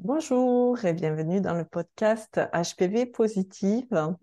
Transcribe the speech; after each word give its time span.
Bonjour 0.00 0.84
et 0.84 0.92
bienvenue 0.92 1.40
dans 1.40 1.54
le 1.54 1.64
podcast 1.64 2.40
HPV 2.54 3.06
Positive. 3.06 4.14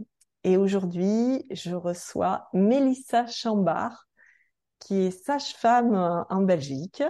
Et 0.46 0.56
aujourd'hui, 0.56 1.46
je 1.52 1.76
reçois 1.76 2.48
Mélissa 2.54 3.28
Chambard, 3.28 4.08
qui 4.80 5.02
est 5.02 5.12
sage-femme 5.12 6.26
en 6.30 6.42
Belgique. 6.44 7.04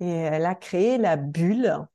Et 0.00 0.10
elle 0.10 0.44
a 0.44 0.54
créé 0.54 0.98
la 0.98 1.16
Bulle, 1.16 1.86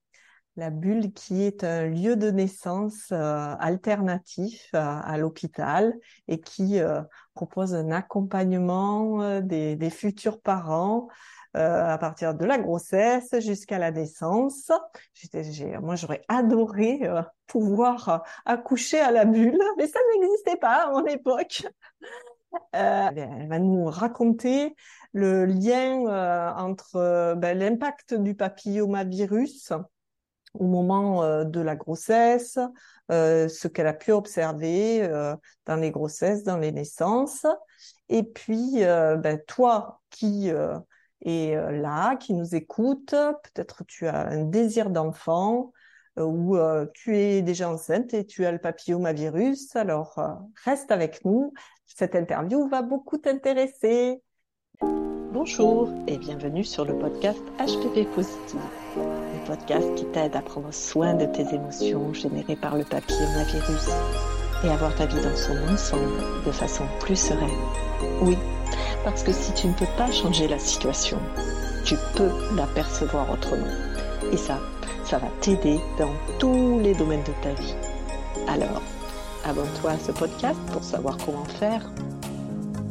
la 0.56 0.72
Bulle 0.72 1.14
qui 1.14 1.44
est 1.44 1.64
un 1.64 1.88
lieu 1.88 2.16
de 2.16 2.32
naissance 2.32 3.12
euh, 3.12 3.56
alternatif 3.60 4.70
euh, 4.74 4.80
à 4.80 5.18
l'hôpital 5.18 5.94
et 6.28 6.40
qui 6.42 6.80
euh, 6.80 7.02
propose 7.34 7.74
un 7.74 7.92
accompagnement 7.92 9.40
des, 9.42 9.90
futurs 9.90 10.42
parents 10.42 11.08
à 11.54 11.98
partir 11.98 12.36
de 12.36 12.46
la 12.46 12.58
grossesse 12.58 13.40
jusqu'à 13.40 13.80
la 13.80 13.92
naissance. 13.92 14.72
moi, 15.82 15.96
j'aurais 15.96 16.24
adoré 16.28 17.00
euh, 17.04 17.22
pouvoir 17.48 18.10
euh, 18.10 18.18
accoucher 18.46 19.00
à 19.00 19.12
la 19.12 19.26
bulle, 19.26 19.60
mais 19.78 19.88
ça 19.88 20.00
n'existait 20.14 20.58
pas 20.58 20.86
à 20.86 20.92
mon 20.92 21.06
époque. 21.06 21.68
elle 22.72 23.48
va 23.48 23.60
nous 23.60 23.86
raconter 23.86 24.76
le 25.14 25.46
lien 25.46 26.56
entre 26.58 27.36
ben, 27.36 27.58
l'impact 27.58 28.14
du 28.16 28.36
papillomavirus 28.36 29.74
au 30.56 30.66
moment 30.66 31.44
de 31.46 31.60
la 31.62 31.76
grossesse, 31.76 32.58
ce 33.10 33.68
qu'elle 33.68 33.86
a 33.86 33.94
pu 33.94 34.12
observer 34.12 35.08
dans 35.68 35.76
les 35.76 35.92
grossesses, 35.92 36.44
dans 36.44 36.58
les 36.58 36.72
naissances, 36.72 37.46
et 38.10 38.24
puis 38.24 38.80
ben, 38.80 39.40
toi 39.46 40.02
qui 40.10 40.52
et 41.22 41.56
euh, 41.56 41.72
là, 41.72 42.16
qui 42.16 42.34
nous 42.34 42.56
écoute, 42.56 43.10
peut-être 43.12 43.84
tu 43.86 44.08
as 44.08 44.28
un 44.28 44.46
désir 44.46 44.90
d'enfant 44.90 45.72
euh, 46.18 46.24
ou 46.24 46.56
euh, 46.56 46.86
tu 46.94 47.18
es 47.18 47.42
déjà 47.42 47.70
enceinte 47.70 48.14
et 48.14 48.26
tu 48.26 48.46
as 48.46 48.52
le 48.52 48.60
papillomavirus. 48.60 49.76
Alors, 49.76 50.20
reste 50.64 50.92
avec 50.92 51.26
nous. 51.26 51.54
Cette 51.86 52.16
interview 52.16 52.68
va 52.68 52.82
beaucoup 52.82 53.18
t'intéresser. 53.18 54.22
Bonjour 54.82 55.90
et 56.08 56.18
bienvenue 56.18 56.64
sur 56.64 56.86
le 56.86 56.98
podcast 56.98 57.42
HPV 57.60 58.06
Positive, 58.06 58.60
le 58.98 59.46
podcast 59.46 59.94
qui 59.96 60.06
t'aide 60.06 60.36
à 60.36 60.42
prendre 60.42 60.74
soin 60.74 61.14
de 61.14 61.26
tes 61.26 61.54
émotions 61.54 62.14
générées 62.14 62.56
par 62.56 62.76
le 62.76 62.84
papillomavirus 62.84 63.90
et 64.64 64.70
avoir 64.70 64.96
ta 64.96 65.06
vie 65.06 65.22
dans 65.22 65.36
son 65.36 65.56
ensemble 65.72 66.46
de 66.46 66.52
façon 66.52 66.84
plus 67.00 67.16
sereine. 67.16 67.50
Oui, 68.22 68.38
parce 69.04 69.24
que 69.24 69.32
si 69.32 69.54
tu 69.54 69.68
ne 69.68 69.74
peux 69.74 69.88
pas 69.98 70.12
changer 70.12 70.48
la 70.48 70.60
situation, 70.60 71.18
tu 71.86 71.96
peux 72.16 72.32
la 72.56 72.68
percevoir 72.68 73.32
autrement. 73.32 73.68
Et 74.32 74.38
ça, 74.38 74.60
ça 75.06 75.18
va 75.18 75.28
t'aider 75.42 75.80
dans 75.98 76.14
tous 76.38 76.80
les 76.80 76.94
domaines 76.94 77.24
de 77.24 77.34
ta 77.42 77.54
vie. 77.54 77.74
Alors, 78.48 78.82
abonne-toi 79.46 79.92
à 79.92 80.00
ce 80.00 80.12
podcast 80.12 80.60
pour 80.72 80.84
savoir 80.84 81.18
comment 81.26 81.46
faire. 81.46 81.90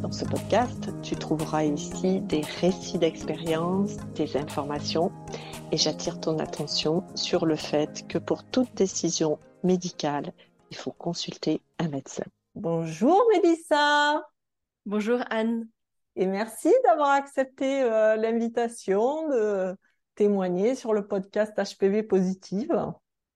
Dans 0.01 0.11
ce 0.11 0.25
podcast, 0.25 0.89
tu 1.03 1.15
trouveras 1.15 1.65
ici 1.65 2.21
des 2.21 2.41
récits 2.61 2.97
d'expérience, 2.97 3.97
des 4.15 4.37
informations 4.37 5.11
et 5.71 5.77
j'attire 5.77 6.19
ton 6.19 6.39
attention 6.39 7.03
sur 7.15 7.45
le 7.45 7.55
fait 7.55 8.07
que 8.07 8.17
pour 8.17 8.43
toute 8.43 8.73
décision 8.75 9.37
médicale, 9.63 10.31
il 10.71 10.77
faut 10.77 10.91
consulter 10.91 11.61
un 11.79 11.89
médecin. 11.89 12.23
Bonjour 12.55 13.23
Mélissa. 13.33 14.28
Bonjour 14.89 15.19
Anne. 15.29 15.67
Et 16.15 16.25
merci 16.25 16.73
d'avoir 16.83 17.11
accepté 17.11 17.83
euh, 17.83 18.15
l'invitation 18.15 19.29
de 19.29 19.75
témoigner 20.15 20.73
sur 20.73 20.93
le 20.95 21.05
podcast 21.05 21.53
HPV 21.55 22.01
Positive. 22.01 22.75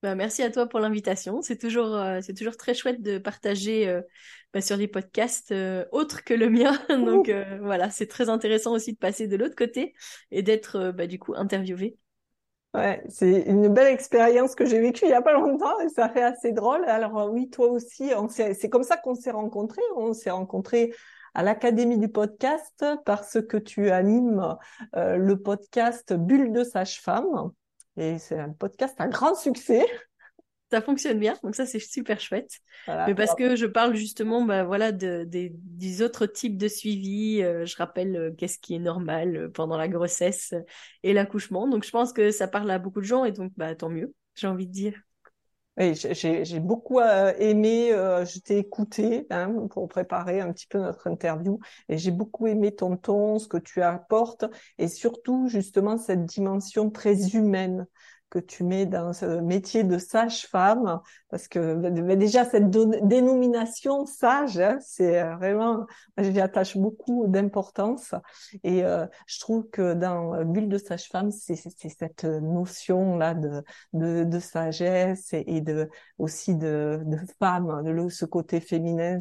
Bah, 0.02 0.16
merci 0.16 0.42
à 0.42 0.50
toi 0.50 0.66
pour 0.66 0.80
l'invitation. 0.80 1.44
C'est 1.44 1.60
toujours, 1.60 1.94
euh, 1.94 2.22
c'est 2.24 2.34
toujours 2.34 2.58
très 2.58 2.74
chouette 2.74 3.04
de 3.04 3.20
partager 3.20 3.88
euh, 3.88 4.02
bah, 4.52 4.62
sur 4.62 4.80
des 4.80 4.88
podcasts 4.88 5.54
autres 5.92 6.24
que 6.24 6.34
le 6.34 6.50
mien. 6.50 6.74
Donc 6.90 7.32
voilà, 7.62 7.92
c'est 7.92 8.08
très 8.08 8.30
intéressant 8.30 8.72
aussi 8.72 8.94
de 8.94 8.98
passer 8.98 9.28
de 9.28 9.38
l'autre 9.38 9.56
côté 9.56 9.94
et 10.32 10.42
d'être 10.42 10.90
bah, 10.90 11.06
du 11.06 11.20
coup 11.20 11.36
interviewé. 11.36 12.00
Ouais, 12.74 13.04
c'est 13.10 13.42
une 13.42 13.68
belle 13.68 13.94
expérience 13.94 14.56
que 14.56 14.66
j'ai 14.66 14.80
vécue 14.80 15.06
il 15.06 15.12
y 15.12 15.14
a 15.14 15.22
pas 15.22 15.34
longtemps 15.34 15.80
et 15.82 15.90
ça 15.90 16.10
fait 16.10 16.24
assez 16.24 16.52
drôle. 16.52 16.84
Alors 16.86 17.32
oui, 17.32 17.52
toi 17.52 17.68
aussi, 17.68 18.10
c'est 18.32 18.70
comme 18.70 18.82
ça 18.82 18.98
qu'on 18.98 19.14
s'est 19.14 19.30
rencontrés. 19.30 19.84
On 19.96 20.14
s'est 20.14 20.32
rencontrés 20.32 20.92
à 21.34 21.44
l'Académie 21.44 21.98
du 21.98 22.10
podcast 22.10 22.86
parce 23.06 23.40
que 23.42 23.58
tu 23.58 23.90
animes 23.90 24.56
euh, 24.96 25.18
le 25.18 25.38
podcast 25.38 26.14
Bulle 26.14 26.52
de 26.52 26.64
sage-femme. 26.64 27.52
Et 27.98 28.18
c'est 28.20 28.40
un 28.40 28.50
podcast 28.50 28.96
à 29.00 29.08
grand 29.08 29.36
succès. 29.36 29.86
Ça 30.72 30.82
fonctionne 30.82 31.20
bien, 31.20 31.36
donc 31.44 31.54
ça 31.54 31.68
c'est 31.68 31.78
super 31.78 32.20
chouette. 32.20 32.50
Mais 32.88 33.14
parce 33.14 33.36
que 33.36 33.56
je 33.56 33.68
parle 33.68 33.94
justement, 33.94 34.44
bah 34.44 34.64
voilà, 34.64 34.92
de, 34.92 35.24
des 35.24 36.02
autres 36.02 36.26
types 36.26 36.58
de 36.58 36.68
suivi. 36.68 37.44
Euh, 37.44 37.64
je 37.64 37.78
rappelle 37.78 38.16
euh, 38.16 38.32
qu'est-ce 38.36 38.58
qui 38.58 38.74
est 38.74 38.80
normal 38.80 39.52
pendant 39.54 39.78
la 39.78 39.88
grossesse 39.88 40.56
et 41.04 41.14
l'accouchement. 41.14 41.68
Donc 41.68 41.86
je 41.86 41.92
pense 41.92 42.12
que 42.12 42.32
ça 42.32 42.48
parle 42.48 42.72
à 42.72 42.80
beaucoup 42.80 43.02
de 43.02 43.06
gens 43.06 43.24
et 43.24 43.32
donc 43.32 43.52
bah 43.56 43.76
tant 43.76 43.90
mieux. 43.90 44.16
J'ai 44.34 44.48
envie 44.48 44.66
de 44.66 44.72
dire. 44.72 45.00
Oui, 45.78 45.96
j'ai 45.96 46.60
beaucoup 46.60 47.00
euh, 47.00 47.34
aimé, 47.40 47.92
euh, 47.94 48.26
je 48.26 48.38
t'ai 48.40 48.60
écouté 48.60 49.26
hein, 49.32 49.52
pour 49.72 49.88
préparer 49.88 50.40
un 50.40 50.52
petit 50.54 50.68
peu 50.68 50.78
notre 50.78 51.08
interview 51.08 51.60
et 51.90 51.98
j'ai 51.98 52.12
beaucoup 52.12 52.46
aimé 52.46 52.76
ton 52.76 52.96
ton, 52.96 53.40
ce 53.40 53.48
que 53.48 53.58
tu 53.58 53.82
apportes 53.82 54.46
et 54.78 54.88
surtout 54.88 55.48
justement 55.48 55.98
cette 55.98 56.26
dimension 56.26 56.92
très 56.92 57.36
humaine 57.36 57.88
que 58.34 58.40
tu 58.40 58.64
mets 58.64 58.88
dans 58.88 59.14
ce 59.14 59.26
métier 59.42 59.84
de 59.84 60.00
sage-femme, 60.00 61.02
parce 61.30 61.48
que 61.48 62.16
déjà 62.16 62.46
cette 62.46 62.72
dénomination 62.72 64.08
sage, 64.08 64.58
hein, 64.58 64.80
c'est 64.82 65.22
euh, 65.22 65.36
vraiment, 65.36 65.86
j'y 66.18 66.42
attache 66.42 66.76
beaucoup 66.76 67.28
d'importance, 67.28 68.16
et 68.64 68.84
euh, 68.84 69.06
je 69.28 69.40
trouve 69.40 69.70
que 69.70 69.94
dans 69.94 70.44
Bulle 70.46 70.68
de 70.68 70.80
sage-femme, 70.80 71.30
c'est 71.30 71.56
cette 71.56 72.24
notion 72.24 73.18
là 73.18 73.36
de, 73.36 73.64
de, 73.94 74.24
de 74.24 74.40
sagesse 74.40 75.30
et, 75.34 75.62
de 75.62 75.92
aussi 76.18 76.56
de, 76.56 77.04
de 77.06 77.20
femme, 77.38 77.84
de 77.84 78.10
ce 78.10 78.26
côté 78.26 78.60
féminin 78.60 79.20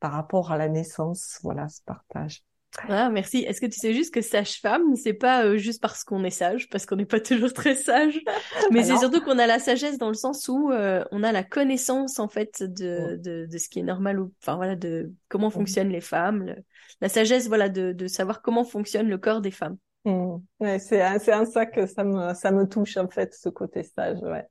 par 0.00 0.10
rapport 0.10 0.50
à 0.50 0.58
la 0.58 0.68
naissance, 0.68 1.38
voilà, 1.44 1.68
ce 1.68 1.82
partage. 1.82 2.42
Ah, 2.88 3.08
merci. 3.08 3.38
Est-ce 3.38 3.60
que 3.60 3.66
tu 3.66 3.78
sais 3.78 3.94
juste 3.94 4.12
que 4.12 4.20
sage-femme, 4.20 4.96
c'est 4.96 5.14
pas 5.14 5.44
euh, 5.44 5.56
juste 5.56 5.80
parce 5.80 6.04
qu'on 6.04 6.24
est 6.24 6.30
sage, 6.30 6.68
parce 6.68 6.86
qu'on 6.86 6.96
n'est 6.96 7.06
pas 7.06 7.20
toujours 7.20 7.52
très 7.52 7.74
sage, 7.74 8.20
mais 8.70 8.82
c'est 8.82 8.96
surtout 8.96 9.20
qu'on 9.22 9.38
a 9.38 9.46
la 9.46 9.58
sagesse 9.58 9.98
dans 9.98 10.08
le 10.08 10.14
sens 10.14 10.48
où 10.48 10.70
euh, 10.70 11.04
on 11.12 11.22
a 11.22 11.32
la 11.32 11.44
connaissance 11.44 12.18
en 12.18 12.28
fait 12.28 12.62
de, 12.62 13.16
de, 13.16 13.46
de, 13.46 13.58
ce 13.58 13.68
qui 13.68 13.78
est 13.80 13.84
normal 13.84 14.20
ou 14.20 14.32
enfin 14.42 14.56
voilà 14.56 14.76
de 14.76 15.12
comment 15.28 15.50
fonctionnent 15.50 15.90
les 15.90 16.00
femmes, 16.00 16.54
la 17.00 17.08
sagesse 17.08 17.48
voilà 17.48 17.68
de, 17.68 17.92
de 17.92 18.06
savoir 18.06 18.42
comment 18.42 18.64
fonctionne 18.64 19.08
le 19.08 19.18
corps 19.18 19.40
des 19.40 19.52
femmes. 19.52 19.76
Mmh. 20.04 20.36
Ouais, 20.60 20.78
c'est 20.78 21.02
c'est 21.20 21.32
un 21.32 21.46
ça 21.46 21.66
que 21.66 21.86
ça 21.86 22.04
me 22.04 22.34
ça 22.34 22.50
me 22.50 22.68
touche 22.68 22.96
en 22.96 23.08
fait 23.08 23.34
ce 23.34 23.48
côté 23.48 23.82
sage. 23.84 24.18
Ouais. 24.20 24.46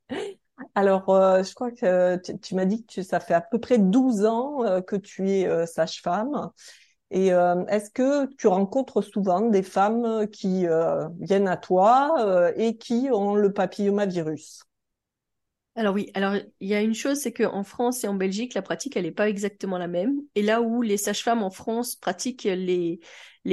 Alors, 0.76 1.10
euh, 1.10 1.44
je 1.44 1.54
crois 1.54 1.72
que 1.72 2.16
tu, 2.18 2.40
tu 2.40 2.56
m'as 2.56 2.66
dit 2.66 2.86
que 2.86 2.94
tu, 2.94 3.04
ça 3.04 3.20
fait 3.20 3.34
à 3.34 3.42
peu 3.42 3.60
près 3.60 3.78
12 3.78 4.26
ans 4.26 4.82
que 4.82 4.96
tu 4.96 5.30
es 5.30 5.68
sage-femme. 5.68 6.52
Et 7.13 7.31
euh, 7.31 7.63
est-ce 7.68 7.91
que 7.91 8.25
tu 8.38 8.47
rencontres 8.47 9.03
souvent 9.03 9.41
des 9.41 9.62
femmes 9.62 10.28
qui 10.31 10.66
euh, 10.66 11.07
viennent 11.19 11.47
à 11.47 11.57
toi 11.57 12.12
euh, 12.19 12.51
et 12.56 12.75
qui 12.75 13.07
ont 13.12 13.35
le 13.35 13.53
papillomavirus? 13.53 14.63
Alors 15.75 15.94
oui, 15.94 16.09
alors 16.16 16.35
il 16.59 16.68
y 16.68 16.74
a 16.74 16.81
une 16.81 16.96
chose, 16.96 17.19
c'est 17.19 17.31
qu'en 17.31 17.63
France 17.63 18.03
et 18.03 18.07
en 18.07 18.16
Belgique, 18.16 18.56
la 18.56 18.63
pratique, 18.63 18.97
elle 18.97 19.03
n'est 19.03 19.12
pas 19.12 19.29
exactement 19.29 19.78
la 19.78 19.88
même. 19.88 20.22
Et 20.34 20.41
là 20.41 20.62
où 20.62 20.81
les 20.81 20.97
sages-femmes 20.97 21.44
en 21.44 21.51
France 21.51 21.96
pratiquent 21.96 22.46
les, 22.46 23.00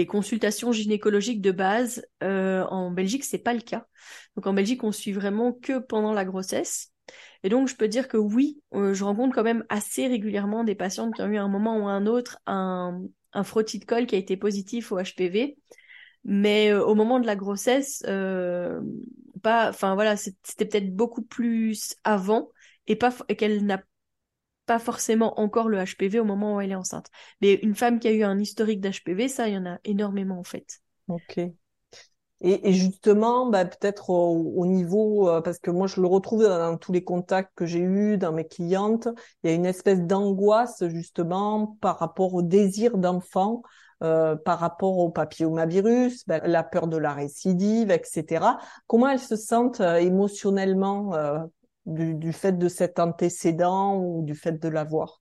consultations 0.07 0.73
gynécologiques 0.73 1.43
de 1.43 1.51
base, 1.51 2.07
en 2.23 2.91
Belgique, 2.91 3.25
c'est 3.25 3.39
pas 3.39 3.55
le 3.55 3.61
cas. 3.61 3.87
Donc 4.37 4.47
en 4.47 4.55
Belgique, 4.55 4.85
on 4.85 4.93
suit 4.93 5.13
vraiment 5.13 5.53
que 5.53 5.79
pendant 5.79 6.13
la 6.13 6.25
grossesse. 6.25 6.93
Et 7.43 7.49
donc, 7.49 7.69
je 7.69 7.77
peux 7.77 7.89
dire 7.89 8.07
que 8.07 8.19
oui, 8.19 8.61
je 8.73 9.03
rencontre 9.03 9.35
quand 9.35 9.43
même 9.43 9.65
assez 9.71 10.07
régulièrement 10.07 10.63
des 10.63 10.75
patientes 10.75 11.15
qui 11.15 11.23
ont 11.23 11.27
eu 11.27 11.39
à 11.39 11.43
un 11.43 11.49
moment 11.49 11.79
ou 11.79 11.89
un 11.89 12.07
autre 12.07 12.39
un, 12.47 13.01
un 13.33 13.45
frottis 13.45 13.79
de 13.79 13.85
colle 13.85 14.07
qui 14.07 14.15
a 14.15 14.19
été 14.19 14.37
positif 14.37 14.93
au 14.93 14.99
HPV. 14.99 15.59
Mais 16.25 16.71
euh, 16.71 16.85
au 16.85 16.95
moment 16.95 17.21
de 17.21 17.27
la 17.27 17.37
grossesse, 17.37 18.03
euh, 18.07 18.81
pas, 19.43 19.71
enfin 19.71 19.95
voilà, 19.95 20.17
c'était 20.17 20.67
peut-être 20.67 20.95
beaucoup 20.95 21.23
plus 21.23 21.97
avant 22.05 22.51
et 22.87 22.97
pas 22.97 23.11
qu'elle 23.39 23.65
n'a 23.65 23.83
pas 24.67 24.79
forcément 24.79 25.41
encore 25.41 25.69
le 25.69 25.79
HPV 25.79 26.21
au 26.21 26.25
moment 26.25 26.57
où 26.57 26.61
elle 26.61 26.73
est 26.73 26.77
enceinte. 26.77 27.11
Mais 27.41 27.55
une 27.55 27.75
femme 27.75 27.99
qui 27.99 28.09
a 28.09 28.13
eu 28.13 28.23
un 28.23 28.39
historique 28.39 28.81
d'HPV, 28.81 29.29
ça, 29.29 29.49
il 29.49 29.55
y 29.55 29.59
en 29.59 29.67
a 29.67 29.79
énormément 29.85 30.39
en 30.39 30.45
fait. 30.45 30.81
Ok. 31.09 31.39
Et, 32.43 32.73
justement, 32.73 33.51
bah, 33.51 33.67
peut-être 33.67 34.09
au, 34.11 34.65
niveau, 34.65 35.29
euh, 35.29 35.43
parce 35.43 35.59
que 35.59 35.71
moi 35.71 35.87
je 35.87 36.01
le 36.01 36.07
retrouve 36.07 36.43
dans, 36.45 36.79
tous 36.79 36.91
les 36.93 37.05
contacts 37.05 37.53
que 37.55 37.67
j'ai 37.67 37.81
eus, 37.81 38.17
dans 38.17 38.33
mes 38.33 38.47
clientes, 38.47 39.09
il 39.43 39.51
y 39.51 39.53
a 39.53 39.57
une 39.57 39.67
espèce 39.67 40.01
d'angoisse 40.01 40.83
justement 40.89 41.77
par 41.83 41.99
rapport 41.99 42.33
au 42.33 42.41
désir 42.41 42.97
d'enfant, 42.97 43.63
euh, 44.03 44.37
par 44.37 44.59
rapport 44.59 44.97
au 44.99 45.11
papillomavirus, 45.11 46.27
bah, 46.27 46.41
la 46.47 46.63
peur 46.63 46.87
de 46.87 46.97
la 46.97 47.13
récidive, 47.13 47.91
etc. 47.91 48.57
Comment 48.87 49.09
elles 49.09 49.19
se 49.19 49.37
sentent 49.37 49.83
euh, 49.83 49.97
émotionnellement 49.97 51.13
du, 51.85 52.15
du 52.15 52.33
fait 52.33 52.57
de 52.57 52.69
cet 52.69 52.99
antécédent 52.99 53.99
ou 53.99 54.23
du 54.23 54.35
fait 54.35 54.53
de 54.53 54.69
l'avoir? 54.69 55.20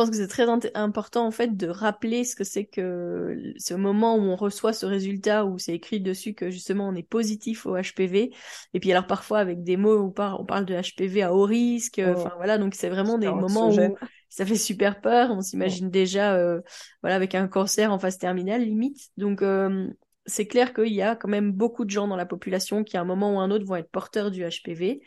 Pense 0.00 0.10
que 0.10 0.16
c'est 0.16 0.28
très 0.28 0.46
important 0.74 1.26
en 1.26 1.30
fait 1.30 1.58
de 1.58 1.68
rappeler 1.68 2.24
ce 2.24 2.34
que 2.34 2.44
c'est 2.44 2.64
que 2.64 3.52
ce 3.58 3.74
moment 3.74 4.16
où 4.16 4.20
on 4.20 4.36
reçoit 4.36 4.72
ce 4.72 4.86
résultat 4.86 5.44
où 5.44 5.58
c'est 5.58 5.74
écrit 5.74 6.00
dessus 6.00 6.32
que 6.32 6.48
justement 6.48 6.88
on 6.88 6.94
est 6.94 7.02
positif 7.02 7.66
au 7.66 7.76
HPV 7.76 8.32
et 8.72 8.80
puis 8.80 8.90
alors 8.92 9.06
parfois 9.06 9.40
avec 9.40 9.62
des 9.62 9.76
mots 9.76 9.98
où 9.98 10.14
on 10.16 10.44
parle 10.46 10.64
de 10.64 10.74
HPV 10.74 11.22
à 11.22 11.34
haut 11.34 11.44
risque 11.44 12.00
oh. 12.02 12.12
enfin 12.16 12.32
voilà. 12.36 12.56
Donc 12.56 12.74
c'est 12.74 12.88
vraiment 12.88 13.18
des 13.18 13.28
moments 13.28 13.68
où 13.70 13.96
ça 14.30 14.46
fait 14.46 14.56
super 14.56 15.02
peur. 15.02 15.32
On 15.32 15.42
s'imagine 15.42 15.90
déjà 15.90 16.34
euh, 16.34 16.62
voilà 17.02 17.16
avec 17.16 17.34
un 17.34 17.46
cancer 17.46 17.92
en 17.92 17.98
phase 17.98 18.16
terminale 18.16 18.62
limite. 18.62 19.10
Donc 19.18 19.42
euh, 19.42 19.86
c'est 20.24 20.46
clair 20.46 20.72
qu'il 20.72 20.94
y 20.94 21.02
a 21.02 21.14
quand 21.14 21.28
même 21.28 21.52
beaucoup 21.52 21.84
de 21.84 21.90
gens 21.90 22.08
dans 22.08 22.16
la 22.16 22.26
population 22.26 22.84
qui 22.84 22.96
à 22.96 23.02
un 23.02 23.04
moment 23.04 23.34
ou 23.34 23.40
un 23.40 23.50
autre 23.50 23.66
vont 23.66 23.76
être 23.76 23.90
porteurs 23.90 24.30
du 24.30 24.48
HPV 24.48 25.02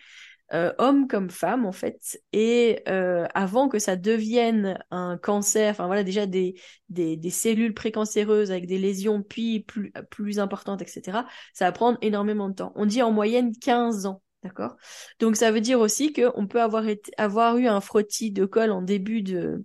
euh, 0.54 0.72
hommes 0.78 1.08
comme 1.08 1.30
femmes 1.30 1.66
en 1.66 1.72
fait, 1.72 2.22
et 2.32 2.82
euh, 2.88 3.28
avant 3.34 3.70
que 3.70 3.80
ça 3.80 3.96
devienne 3.96 4.78
un 4.92 5.18
cancer, 5.18 5.72
enfin 5.72 5.88
voilà 5.88 6.04
déjà 6.04 6.26
des, 6.26 6.56
des, 6.90 7.18
des 7.18 7.30
cellules 7.30 7.74
précancéreuses 7.74 8.52
avec 8.52 8.68
des 8.68 8.78
lésions 8.78 9.24
puis 9.24 9.62
plus, 9.62 9.92
plus 10.10 10.40
importantes, 10.40 10.82
etc., 10.82 11.26
ça 11.54 11.66
va 11.66 11.72
prendre 11.72 11.98
énormément 12.02 12.50
de 12.50 12.56
temps. 12.56 12.72
On 12.76 12.86
dit 12.86 13.02
en 13.02 13.12
moyenne 13.12 13.52
15 13.58 14.06
ans. 14.06 14.22
D'accord? 14.44 14.76
Donc 15.20 15.38
ça 15.38 15.52
veut 15.52 15.62
dire 15.62 15.80
aussi 15.80 16.12
qu'on 16.12 16.48
peut 16.48 16.62
avoir, 16.62 16.88
été, 16.90 17.14
avoir 17.18 17.56
eu 17.58 17.68
un 17.68 17.80
frottis 17.80 18.32
de 18.32 18.44
colle 18.44 18.72
en 18.72 18.82
début 18.82 19.22
de, 19.22 19.64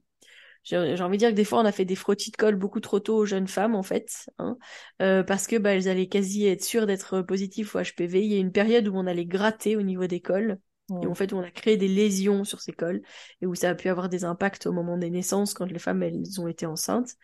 j'ai 0.62 0.76
envie 1.02 1.16
de 1.16 1.20
dire 1.20 1.30
que 1.30 1.34
des 1.34 1.44
fois 1.44 1.60
on 1.60 1.64
a 1.64 1.72
fait 1.72 1.84
des 1.84 1.94
frottis 1.94 2.30
de 2.30 2.36
colle 2.36 2.56
beaucoup 2.56 2.80
trop 2.80 3.00
tôt 3.00 3.16
aux 3.16 3.26
jeunes 3.26 3.48
femmes 3.48 3.74
en 3.74 3.82
fait, 3.82 4.28
hein, 4.38 4.58
euh, 5.00 5.22
parce 5.22 5.46
que 5.46 5.56
bah, 5.56 5.74
elles 5.74 5.88
allaient 5.88 6.08
quasi 6.08 6.46
être 6.46 6.62
sûres 6.62 6.86
d'être 6.86 7.22
positives 7.22 7.74
au 7.74 7.80
HPV. 7.80 8.22
Il 8.22 8.32
y 8.32 8.36
a 8.36 8.38
une 8.38 8.52
période 8.52 8.86
où 8.88 8.96
on 8.96 9.06
allait 9.06 9.26
gratter 9.26 9.76
au 9.76 9.82
niveau 9.82 10.06
des 10.06 10.20
cols 10.20 10.58
et 11.02 11.06
en 11.06 11.14
fait, 11.14 11.32
on 11.32 11.40
a 11.40 11.50
créé 11.50 11.76
des 11.76 11.88
lésions 11.88 12.44
sur 12.44 12.60
ces 12.60 12.72
cols 12.72 13.02
et 13.42 13.46
où 13.46 13.54
ça 13.54 13.70
a 13.70 13.74
pu 13.74 13.88
avoir 13.88 14.08
des 14.08 14.24
impacts 14.24 14.66
au 14.66 14.72
moment 14.72 14.96
des 14.96 15.10
naissances 15.10 15.52
quand 15.52 15.66
les 15.66 15.78
femmes 15.78 16.02
elles 16.02 16.40
ont 16.40 16.48
été 16.48 16.66
enceintes. 16.66 17.14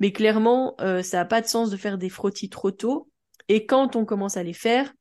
Mais 0.00 0.12
clairement, 0.12 0.74
euh, 0.80 1.02
ça 1.02 1.18
n'a 1.18 1.24
pas 1.24 1.40
de 1.40 1.46
sens 1.46 1.70
de 1.70 1.76
faire 1.76 1.98
des 1.98 2.08
frottis 2.08 2.50
trop 2.50 2.72
tôt. 2.72 3.08
Et 3.48 3.66
quand 3.66 3.94
on 3.94 4.04
commence 4.04 4.36
à 4.36 4.42
les 4.42 4.52
faire, 4.52 4.92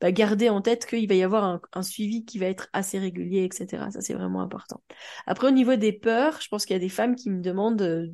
bah, 0.00 0.12
garder 0.12 0.50
en 0.50 0.60
tête 0.60 0.84
qu'il 0.84 1.08
va 1.08 1.14
y 1.14 1.22
avoir 1.22 1.44
un, 1.44 1.60
un, 1.72 1.82
suivi 1.82 2.24
qui 2.24 2.38
va 2.38 2.46
être 2.46 2.68
assez 2.74 2.98
régulier, 2.98 3.44
etc. 3.44 3.90
Ça, 3.90 4.00
c'est 4.02 4.14
vraiment 4.14 4.42
important. 4.42 4.82
Après, 5.26 5.48
au 5.48 5.52
niveau 5.52 5.76
des 5.76 5.92
peurs, 5.92 6.40
je 6.42 6.48
pense 6.48 6.66
qu'il 6.66 6.74
y 6.74 6.76
a 6.76 6.80
des 6.80 6.90
femmes 6.90 7.16
qui 7.16 7.30
me 7.30 7.40
demandent 7.40 7.80
euh, 7.80 8.08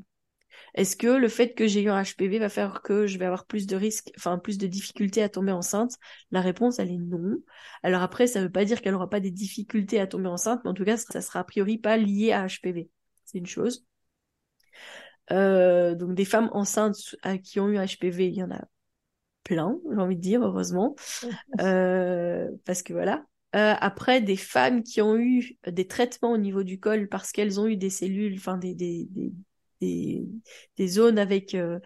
est-ce 0.75 0.97
que 0.97 1.07
le 1.07 1.29
fait 1.29 1.55
que 1.55 1.67
j'ai 1.67 1.83
eu 1.83 1.91
un 1.91 2.03
HPV 2.03 2.39
va 2.39 2.49
faire 2.49 2.83
que 2.83 3.07
je 3.07 3.19
vais 3.19 3.25
avoir 3.25 3.47
plus 3.47 3.67
de 3.67 3.77
risques, 3.77 4.11
enfin 4.17 4.39
plus 4.39 4.59
de 4.59 4.67
difficultés 4.67 5.23
à 5.23 5.29
tomber 5.29 5.53
enceinte? 5.53 5.97
La 6.31 6.41
réponse, 6.41 6.79
elle 6.79 6.91
est 6.91 6.99
non. 6.99 7.39
Alors 7.83 8.03
après, 8.03 8.27
ça 8.27 8.41
ne 8.41 8.47
veut 8.47 8.53
pas 8.53 8.65
dire 8.65 8.83
qu'elle 8.83 8.93
n'aura 8.93 9.11
pas 9.11 9.21
des 9.21 9.31
difficultés 9.31 10.01
à 10.01 10.07
tomber 10.07 10.29
enceinte, 10.29 10.61
mais 10.65 10.71
en 10.71 10.75
tout 10.75 10.85
cas, 10.85 10.97
ça 10.97 11.21
sera 11.21 11.41
a 11.41 11.45
priori 11.45 11.79
pas 11.79 11.97
lié 11.97 12.33
à 12.33 12.47
HPV. 12.47 12.91
C'est 13.25 13.39
une 13.39 13.47
chose. 13.47 13.85
Euh, 15.31 15.95
donc 15.95 16.15
des 16.15 16.25
femmes 16.25 16.49
enceintes 16.53 17.17
qui 17.43 17.61
ont 17.61 17.69
eu 17.69 17.77
HPV, 17.77 18.29
il 18.29 18.35
y 18.35 18.43
en 18.43 18.51
a 18.51 18.63
plein, 19.43 19.79
j'ai 19.91 19.99
envie 19.99 20.17
de 20.17 20.21
dire, 20.21 20.43
heureusement. 20.43 20.95
Euh, 21.61 22.49
parce 22.65 22.83
que 22.83 22.93
voilà. 22.93 23.25
Euh, 23.57 23.75
après, 23.81 24.21
des 24.21 24.37
femmes 24.37 24.83
qui 24.83 25.01
ont 25.01 25.17
eu 25.17 25.57
des 25.67 25.87
traitements 25.87 26.33
au 26.33 26.37
niveau 26.37 26.63
du 26.63 26.79
col 26.79 27.09
parce 27.09 27.33
qu'elles 27.33 27.59
ont 27.59 27.67
eu 27.67 27.77
des 27.77 27.91
cellules, 27.91 28.35
enfin 28.37 28.59
des, 28.59 28.75
des, 28.75 29.09
des, 29.11 29.33
des 29.81 30.89
zones 30.89 31.19
avec, 31.19 31.55
euh, 31.55 31.79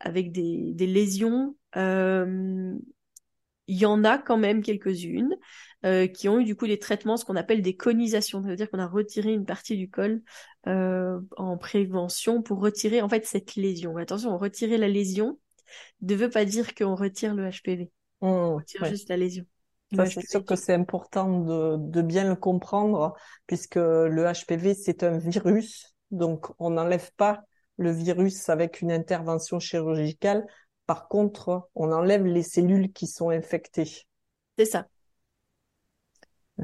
avec 0.00 0.32
des, 0.32 0.72
des 0.74 0.86
lésions. 0.86 1.56
Euh, 1.76 2.74
il 3.66 3.78
y 3.78 3.86
en 3.86 4.02
a 4.04 4.18
quand 4.18 4.36
même 4.36 4.62
quelques-unes 4.62 5.36
euh, 5.86 6.08
qui 6.08 6.28
ont 6.28 6.40
eu 6.40 6.44
du 6.44 6.56
coup 6.56 6.66
des 6.66 6.78
traitements, 6.78 7.16
ce 7.16 7.24
qu'on 7.24 7.36
appelle 7.36 7.62
des 7.62 7.76
conisations. 7.76 8.42
Ça 8.42 8.48
veut 8.48 8.56
dire 8.56 8.68
qu'on 8.68 8.80
a 8.80 8.86
retiré 8.88 9.32
une 9.32 9.46
partie 9.46 9.76
du 9.76 9.88
col 9.88 10.22
euh, 10.66 11.20
en 11.36 11.56
prévention 11.56 12.42
pour 12.42 12.60
retirer 12.60 13.00
en 13.00 13.08
fait 13.08 13.24
cette 13.24 13.54
lésion. 13.54 13.96
Attention, 13.96 14.36
retirer 14.36 14.76
la 14.76 14.88
lésion 14.88 15.38
ne 16.02 16.14
veut 16.16 16.30
pas 16.30 16.44
dire 16.44 16.74
qu'on 16.74 16.96
retire 16.96 17.34
le 17.34 17.48
HPV. 17.48 17.92
Mmh, 18.20 18.26
on 18.26 18.56
retire 18.56 18.84
juste 18.86 19.08
la 19.08 19.16
lésion. 19.16 19.44
Ça, 19.94 20.06
c'est 20.06 20.28
sûr 20.28 20.44
que 20.44 20.56
c'est 20.56 20.74
important 20.74 21.40
de, 21.40 21.76
de 21.78 22.02
bien 22.02 22.28
le 22.28 22.36
comprendre, 22.36 23.14
puisque 23.46 23.76
le 23.76 24.24
HPV, 24.24 24.74
c'est 24.74 25.02
un 25.02 25.18
virus 25.18 25.94
donc, 26.10 26.48
on 26.58 26.70
n'enlève 26.70 27.10
pas 27.16 27.44
le 27.76 27.90
virus 27.90 28.48
avec 28.48 28.80
une 28.80 28.92
intervention 28.92 29.58
chirurgicale. 29.58 30.46
Par 30.86 31.08
contre, 31.08 31.68
on 31.74 31.92
enlève 31.92 32.24
les 32.24 32.42
cellules 32.42 32.92
qui 32.92 33.06
sont 33.06 33.30
infectées. 33.30 34.06
C'est 34.58 34.64
ça. 34.64 34.86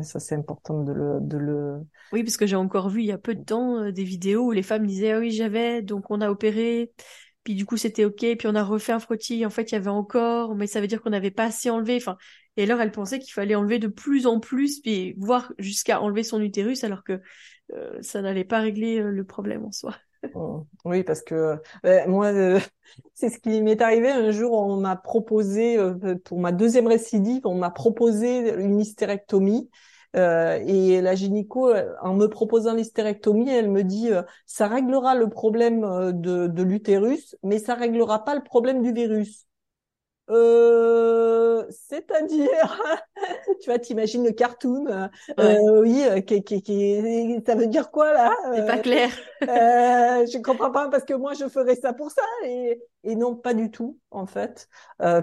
ça, 0.02 0.20
c'est 0.20 0.34
important 0.34 0.82
de 0.82 0.93
le, 0.93 1.19
de 1.20 1.38
le. 1.38 1.87
Oui, 2.12 2.22
parce 2.22 2.37
que 2.37 2.46
j'ai 2.46 2.56
encore 2.56 2.90
vu 2.90 3.00
il 3.00 3.06
y 3.06 3.12
a 3.12 3.19
peu 3.19 3.34
de 3.34 3.43
temps 3.43 3.78
euh, 3.78 3.93
des 3.93 4.04
vidéos 4.04 4.46
où 4.46 4.52
les 4.52 4.62
femmes 4.62 4.87
disaient 4.87 5.12
ah 5.12 5.19
oui 5.20 5.31
j'avais, 5.31 5.81
donc 5.81 6.10
on 6.10 6.20
a 6.20 6.28
opéré, 6.28 6.92
puis 7.44 7.54
du 7.54 7.64
coup 7.64 7.76
c'était 7.76 8.04
ok, 8.04 8.37
puis 8.37 8.46
on 8.46 8.54
a 8.54 8.64
refait 8.64 8.92
un 8.92 8.99
frottis, 8.99 9.46
en 9.46 9.50
fait 9.50 9.70
il 9.70 9.75
y 9.75 9.78
avait 9.78 9.88
encore, 9.88 10.54
mais 10.54 10.66
ça 10.66 10.81
veut 10.81 10.87
dire 10.88 11.00
qu'on 11.00 11.10
n'avait 11.10 11.31
pas 11.31 11.44
assez 11.44 11.70
enlevé. 11.70 11.96
Enfin, 11.96 12.19
et 12.56 12.64
alors 12.64 12.81
elle 12.81 12.92
pensait 12.92 13.19
qu'il 13.19 13.32
fallait 13.32 13.54
enlever 13.54 13.78
de 13.78 13.88
plus 13.88 14.26
en 14.26 14.40
plus, 14.40 14.81
puis 14.81 15.14
voir 15.19 15.52
jusqu'à 15.58 16.02
enlever 16.02 16.25
son 16.25 16.42
utérus, 16.42 16.84
alors 16.84 17.04
que 17.04 17.22
euh, 17.72 17.98
ça 18.02 18.22
n'allait 18.22 18.44
pas 18.44 18.60
régler 18.60 19.00
euh, 19.00 19.10
le 19.10 19.24
problème 19.24 19.64
en 19.64 19.72
soi. 19.72 19.94
Oh, 20.34 20.66
oui, 20.84 21.04
parce 21.04 21.22
que 21.22 21.56
ben, 21.82 22.08
moi, 22.08 22.26
euh, 22.26 22.58
c'est 23.14 23.28
ce 23.28 23.38
qui 23.38 23.60
m'est 23.62 23.80
arrivé. 23.80 24.10
Un 24.10 24.30
jour, 24.30 24.52
on 24.52 24.76
m'a 24.76 24.96
proposé, 24.96 25.78
pour 26.24 26.40
ma 26.40 26.52
deuxième 26.52 26.86
récidive, 26.86 27.42
on 27.46 27.54
m'a 27.54 27.70
proposé 27.70 28.54
une 28.54 28.80
hystérectomie. 28.80 29.70
et 30.14 31.00
la 31.00 31.14
gynéco, 31.14 31.72
en 32.00 32.14
me 32.14 32.26
proposant 32.26 32.74
l'hystérectomie, 32.74 33.50
elle 33.50 33.70
me 33.70 33.84
dit 33.84 34.10
ça 34.46 34.66
réglera 34.66 35.14
le 35.14 35.28
problème 35.28 35.82
de, 36.12 36.46
de 36.46 36.62
l'utérus, 36.62 37.36
mais 37.42 37.58
ça 37.58 37.74
réglera 37.74 38.24
pas 38.24 38.34
le 38.34 38.42
problème 38.42 38.82
du 38.82 38.92
virus. 38.92 39.45
Euh, 40.28 41.64
c'est-à-dire, 41.70 42.82
tu 43.61 43.70
vois, 43.70 43.78
t'imagines 43.78 44.25
le 44.25 44.32
cartoon, 44.32 44.87
euh, 45.38 45.81
oui, 45.82 46.02
euh, 46.05 46.20
qui, 46.20 46.43
qui, 46.43 46.62
qui, 46.62 47.40
ça 47.46 47.55
veut 47.55 47.69
dire 47.69 47.90
quoi 47.93 48.12
là 48.12 48.34
C'est 48.55 48.67
pas 48.67 48.78
clair. 48.78 49.11
je 49.40 50.43
comprends 50.43 50.73
pas 50.73 50.88
parce 50.88 51.05
que 51.05 51.14
moi 51.14 51.34
je 51.34 51.49
ferais 51.49 51.76
ça 51.76 51.93
pour 51.93 52.11
ça 52.11 52.23
et, 52.44 52.82
et 53.05 53.14
non 53.14 53.37
pas 53.37 53.55
du 53.55 53.70
tout 53.70 53.99
en 54.11 54.26
fait, 54.26 54.69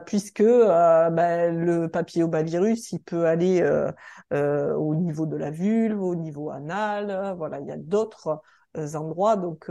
puisque 0.06 0.44
bah, 0.44 1.50
le 1.50 1.88
papillomavirus 1.88 2.94
il 2.94 3.00
peut 3.00 3.26
aller 3.26 3.62
au 4.32 4.96
niveau 4.96 5.26
de 5.26 5.36
la 5.36 5.52
vulve, 5.52 6.02
au 6.02 6.16
niveau 6.16 6.50
anal, 6.50 7.36
voilà, 7.38 7.60
il 7.60 7.68
y 7.68 7.72
a 7.72 7.78
d'autres 7.78 8.42
endroits 8.96 9.36
donc 9.36 9.70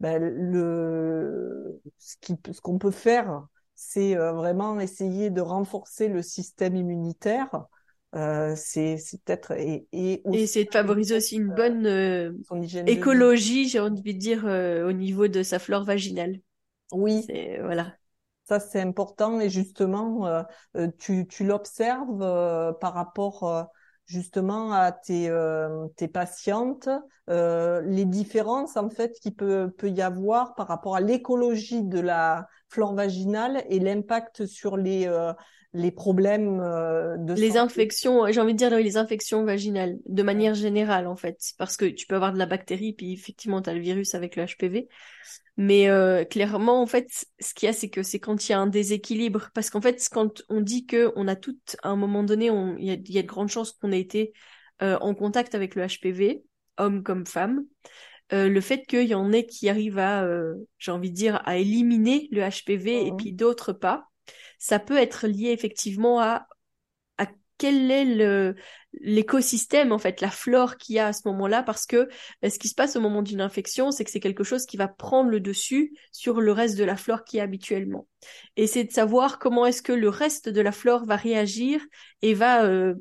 bah, 0.00 0.18
le 0.18 1.80
ce 1.98 2.16
qui 2.20 2.36
ce 2.50 2.60
qu'on 2.62 2.78
peut 2.78 2.90
faire 2.90 3.46
c'est 3.82 4.14
euh, 4.14 4.32
vraiment 4.32 4.78
essayer 4.78 5.30
de 5.30 5.40
renforcer 5.40 6.08
le 6.08 6.20
système 6.20 6.76
immunitaire. 6.76 7.64
Euh, 8.14 8.52
c'est 8.54 8.98
peut-être 9.24 9.52
et, 9.52 9.86
et, 9.92 10.20
essayer 10.34 10.66
de 10.66 10.70
favoriser 10.70 11.16
aussi 11.16 11.36
une 11.36 11.54
bonne 11.54 11.86
euh, 11.86 12.30
écologie, 12.86 13.68
j'ai 13.68 13.80
envie 13.80 14.14
de 14.14 14.18
dire 14.18 14.44
au 14.44 14.92
niveau 14.92 15.28
de 15.28 15.42
sa 15.42 15.58
flore 15.58 15.84
vaginale. 15.84 16.40
Oui, 16.92 17.26
voilà. 17.62 17.94
Ça 18.44 18.60
c'est 18.60 18.80
important 18.80 19.40
et 19.40 19.48
justement 19.48 20.44
tu, 20.98 21.26
tu 21.26 21.44
l'observes 21.44 22.18
par 22.80 22.92
rapport 22.92 23.70
justement 24.10 24.72
à 24.72 24.90
tes, 24.90 25.30
euh, 25.30 25.86
tes 25.96 26.08
patientes, 26.08 26.88
euh, 27.28 27.80
les 27.82 28.04
différences 28.04 28.76
en 28.76 28.90
fait 28.90 29.12
qui 29.20 29.30
peut, 29.30 29.72
peut 29.78 29.88
y 29.88 30.02
avoir 30.02 30.56
par 30.56 30.66
rapport 30.66 30.96
à 30.96 31.00
l'écologie 31.00 31.84
de 31.84 32.00
la 32.00 32.48
flore 32.70 32.94
vaginale 32.94 33.64
et 33.68 33.78
l'impact 33.78 34.46
sur 34.46 34.76
les, 34.76 35.06
euh, 35.06 35.32
les 35.72 35.90
problèmes 35.90 36.60
euh, 36.60 37.16
de 37.16 37.34
les 37.34 37.56
infections 37.56 38.26
j'ai 38.30 38.40
envie 38.40 38.54
de 38.54 38.58
dire 38.58 38.70
les 38.70 38.96
infections 38.96 39.44
vaginales 39.44 39.98
de 40.06 40.22
manière 40.22 40.54
générale 40.54 41.06
en 41.06 41.16
fait. 41.16 41.52
Parce 41.58 41.76
que 41.76 41.84
tu 41.84 42.06
peux 42.06 42.16
avoir 42.16 42.32
de 42.32 42.38
la 42.38 42.46
bactérie 42.46 42.92
puis 42.92 43.12
effectivement 43.12 43.60
tu 43.62 43.70
as 43.70 43.74
le 43.74 43.80
virus 43.80 44.14
avec 44.14 44.36
le 44.36 44.46
HPV 44.46 44.88
mais 45.56 45.88
euh, 45.88 46.24
clairement 46.24 46.80
en 46.80 46.86
fait 46.86 47.06
ce 47.38 47.54
qu'il 47.54 47.66
y 47.66 47.70
a 47.70 47.72
c'est 47.72 47.90
que 47.90 48.02
c'est 48.02 48.18
quand 48.18 48.48
il 48.48 48.52
y 48.52 48.54
a 48.54 48.58
un 48.58 48.66
déséquilibre. 48.66 49.50
Parce 49.54 49.70
qu'en 49.70 49.80
fait 49.80 50.04
quand 50.10 50.42
on 50.48 50.60
dit 50.60 50.86
que 50.86 51.12
on 51.16 51.28
a 51.28 51.36
tout 51.36 51.58
à 51.82 51.90
un 51.90 51.96
moment 51.96 52.22
donné 52.22 52.46
il 52.78 52.84
y 52.84 52.90
a, 52.90 52.96
y 53.04 53.18
a, 53.18 53.22
de 53.22 53.28
grandes 53.28 53.50
chances 53.50 53.72
qu'on 53.72 53.92
ait 53.92 54.00
été 54.00 54.32
euh, 54.82 54.98
en 55.00 55.14
contact 55.14 55.54
avec 55.54 55.74
le 55.74 55.86
HPV 55.86 56.42
homme 56.78 57.02
comme 57.02 57.26
femme 57.26 57.64
le 58.32 58.60
fait 58.60 58.84
qu'il 58.86 59.06
y 59.06 59.14
en 59.14 59.32
ait 59.32 59.46
qui 59.46 59.68
arrivent 59.68 59.98
à, 59.98 60.26
j'ai 60.78 60.90
envie 60.90 61.10
de 61.10 61.16
dire, 61.16 61.42
à 61.44 61.56
éliminer 61.56 62.28
le 62.30 62.42
HPV 62.42 63.06
et 63.06 63.12
puis 63.12 63.32
d'autres 63.32 63.72
pas, 63.72 64.08
ça 64.58 64.78
peut 64.78 64.98
être 64.98 65.26
lié 65.26 65.50
effectivement 65.50 66.20
à, 66.20 66.46
à 67.18 67.26
quel 67.58 67.90
est 67.90 68.04
le, 68.04 68.54
l'écosystème, 68.92 69.92
en 69.92 69.98
fait, 69.98 70.20
la 70.20 70.30
flore 70.30 70.76
qu'il 70.76 70.96
y 70.96 70.98
a 70.98 71.08
à 71.08 71.12
ce 71.12 71.22
moment-là, 71.26 71.62
parce 71.62 71.86
que 71.86 72.08
euh, 72.44 72.50
ce 72.50 72.58
qui 72.58 72.68
se 72.68 72.74
passe 72.74 72.96
au 72.96 73.00
moment 73.00 73.22
d'une 73.22 73.40
infection, 73.40 73.90
c'est 73.90 74.04
que 74.04 74.10
c'est 74.10 74.20
quelque 74.20 74.44
chose 74.44 74.66
qui 74.66 74.76
va 74.76 74.88
prendre 74.88 75.30
le 75.30 75.40
dessus 75.40 75.92
sur 76.12 76.40
le 76.40 76.52
reste 76.52 76.76
de 76.76 76.84
la 76.84 76.96
flore 76.96 77.24
qui 77.24 77.38
est 77.38 77.40
habituellement. 77.40 78.06
Et 78.56 78.66
c'est 78.66 78.84
de 78.84 78.92
savoir 78.92 79.38
comment 79.38 79.66
est-ce 79.66 79.82
que 79.82 79.92
le 79.92 80.08
reste 80.08 80.48
de 80.48 80.60
la 80.60 80.72
flore 80.72 81.04
va 81.04 81.16
réagir 81.16 81.80
et 82.22 82.34
va 82.34 82.64
euh, 82.64 82.94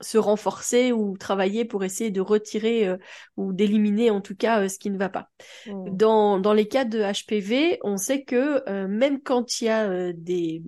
se 0.00 0.18
renforcer 0.18 0.92
ou 0.92 1.16
travailler 1.16 1.64
pour 1.64 1.84
essayer 1.84 2.10
de 2.10 2.20
retirer 2.20 2.86
euh, 2.86 2.96
ou 3.36 3.52
d'éliminer 3.52 4.10
en 4.10 4.20
tout 4.20 4.36
cas 4.36 4.62
euh, 4.62 4.68
ce 4.68 4.78
qui 4.78 4.90
ne 4.90 4.98
va 4.98 5.08
pas. 5.08 5.30
Mmh. 5.66 5.96
Dans, 5.96 6.38
dans 6.38 6.52
les 6.52 6.68
cas 6.68 6.84
de 6.84 7.00
HPV, 7.00 7.78
on 7.82 7.96
sait 7.96 8.22
que 8.22 8.68
même 8.86 9.20
quand 9.20 9.60
il 9.60 9.64
y 9.64 9.68
a 9.68 10.12
des 10.12 10.62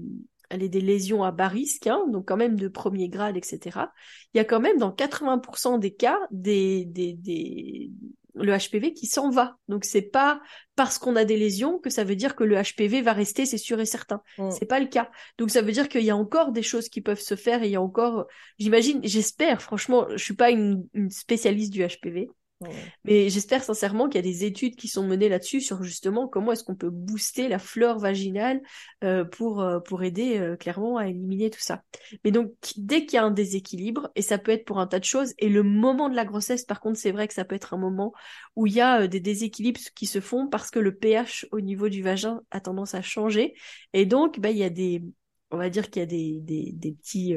des 0.57 0.81
lésions 0.81 1.23
à 1.23 1.31
bas 1.31 1.49
risque, 1.49 1.87
hein, 1.87 2.03
donc 2.09 2.27
quand 2.27 2.37
même 2.37 2.59
de 2.59 2.69
premier 2.69 3.09
grade, 3.09 3.37
etc. 3.37 3.93
Il 4.35 4.39
y 4.39 4.41
a 4.41 4.45
quand 4.45 4.61
même 4.61 4.79
dans 4.79 4.91
80% 4.91 5.79
des 5.79 5.93
cas 5.93 6.19
des, 6.31 6.85
des, 6.87 7.13
des, 7.13 7.91
le 8.35 8.57
HPV 8.57 8.93
qui 8.93 9.07
s'en 9.07 9.31
va. 9.31 9.57
Donc 9.69 9.85
c'est 9.85 10.03
pas 10.03 10.41
parce 10.77 10.99
qu'on 10.99 11.17
a 11.17 11.25
des 11.25 11.37
lésions 11.37 11.79
que 11.79 11.91
ça 11.91 12.05
veut 12.05 12.17
dire 12.17 12.35
que 12.37 12.45
le 12.45 12.57
HPV 12.57 13.03
va 13.03 13.13
rester, 13.13 13.47
c'est 13.47 13.59
sûr 13.59 13.81
et 13.81 13.87
certain. 13.87 14.23
Mm. 14.39 14.51
C'est 14.51 14.67
pas 14.67 14.81
le 14.81 14.87
cas. 14.87 15.11
Donc 15.39 15.51
ça 15.51 15.63
veut 15.63 15.73
dire 15.73 15.89
qu'il 15.89 16.05
y 16.05 16.11
a 16.11 16.17
encore 16.17 16.53
des 16.53 16.63
choses 16.63 16.89
qui 16.89 17.01
peuvent 17.01 17.21
se 17.21 17.37
faire 17.37 17.63
et 17.63 17.67
il 17.67 17.73
y 17.73 17.77
a 17.77 17.83
encore, 17.83 18.27
j'imagine, 18.59 19.01
j'espère, 19.03 19.63
franchement, 19.63 20.07
je 20.11 20.25
suis 20.25 20.37
pas 20.37 20.51
une 20.51 20.87
spécialiste 21.11 21.73
du 21.73 21.87
HPV, 21.87 22.29
mais 23.05 23.31
j'espère 23.31 23.63
sincèrement 23.63 24.09
qu'il 24.09 24.17
y 24.17 24.19
a 24.19 24.31
des 24.31 24.45
études 24.45 24.77
qui 24.77 24.89
sont 24.89 25.07
menées 25.07 25.29
là-dessus 25.29 25.61
sur 25.61 25.83
justement 25.83 26.29
comment 26.29 26.53
est-ce 26.53 26.63
qu'on 26.63 26.75
peut 26.75 26.91
booster 26.91 27.49
la 27.49 27.59
flore 27.59 27.99
vaginale 27.99 28.61
euh, 29.03 29.25
pour 29.25 29.63
euh, 29.63 29.81
pour 29.81 30.03
aider 30.03 30.39
euh, 30.39 30.57
clairement 30.57 30.99
à 30.99 31.09
éliminer 31.09 31.49
tout 31.49 31.61
ça. 31.61 31.83
Mais 32.25 32.31
donc 32.31 32.53
dès 32.77 33.07
qu'il 33.07 33.15
y 33.15 33.19
a 33.19 33.25
un 33.25 33.31
déséquilibre 33.31 34.11
et 34.15 34.23
ça 34.23 34.37
peut 34.39 34.53
être 34.53 34.67
pour 34.67 34.79
un 34.79 34.87
tas 34.87 34.99
de 34.99 35.05
choses 35.05 35.33
et 35.39 35.49
le 35.49 35.63
moment 35.63 36.11
de 36.11 36.17
la 36.17 36.27
grossesse 36.27 36.65
par 36.65 36.81
contre 36.81 36.99
c'est 36.99 37.13
vrai 37.13 37.29
que 37.29 37.35
ça 37.35 37.45
peut 37.45 37.55
être 37.55 37.73
un 37.73 37.79
moment 37.79 38.13
où 38.57 38.67
il 38.67 38.75
y 38.75 38.81
a 38.81 39.07
des 39.07 39.21
déséquilibres 39.21 39.81
qui 39.95 40.07
se 40.07 40.21
font 40.21 40.49
parce 40.49 40.71
que 40.71 40.79
le 40.79 40.95
pH 40.95 41.47
au 41.53 41.61
niveau 41.61 41.89
du 41.89 42.03
vagin 42.03 42.43
a 42.51 42.61
tendance 42.61 42.95
à 42.95 43.03
changer 43.03 43.55
et 43.95 44.05
donc 44.05 44.39
bah 44.39 44.51
il 44.51 44.59
y 44.59 44.65
a 44.65 44.71
des 44.71 45.03
on 45.51 45.57
va 45.57 45.71
dire 45.71 45.91
qu'il 45.91 46.01
y 46.01 46.03
a 46.03 46.07
des 46.07 46.41
des, 46.41 46.93
petits 46.93 47.35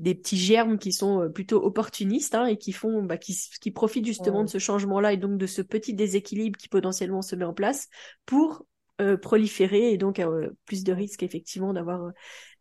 des 0.00 0.14
petits 0.14 0.38
germes 0.38 0.78
qui 0.78 0.92
sont 0.92 1.22
euh, 1.22 1.28
plutôt 1.28 1.62
opportunistes 1.62 2.34
hein, 2.34 2.46
et 2.46 2.56
qui 2.56 2.72
font, 2.72 3.02
bah, 3.02 3.18
qui, 3.18 3.38
qui 3.60 3.70
profitent 3.70 4.06
justement 4.06 4.42
de 4.42 4.48
ce 4.48 4.58
changement-là 4.58 5.12
et 5.12 5.16
donc 5.18 5.38
de 5.38 5.46
ce 5.46 5.62
petit 5.62 5.94
déséquilibre 5.94 6.58
qui 6.58 6.68
potentiellement 6.68 7.22
se 7.22 7.36
met 7.36 7.44
en 7.44 7.52
place 7.52 7.88
pour 8.24 8.64
euh, 9.00 9.16
proliférer 9.16 9.92
et 9.92 9.98
donc 9.98 10.20
plus 10.64 10.84
de 10.84 10.92
risques 10.92 11.22
effectivement 11.22 11.72
d'avoir 11.72 12.12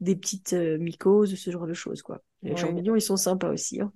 des 0.01 0.15
petites 0.15 0.53
mycoses, 0.53 1.35
ce 1.35 1.51
genre 1.51 1.67
de 1.67 1.73
choses 1.73 2.01
quoi. 2.01 2.21
Les 2.43 2.55
champignons 2.55 2.95
ils 2.95 3.01
sont 3.01 3.17
sympas 3.17 3.51
aussi. 3.51 3.81
Hein. 3.81 3.91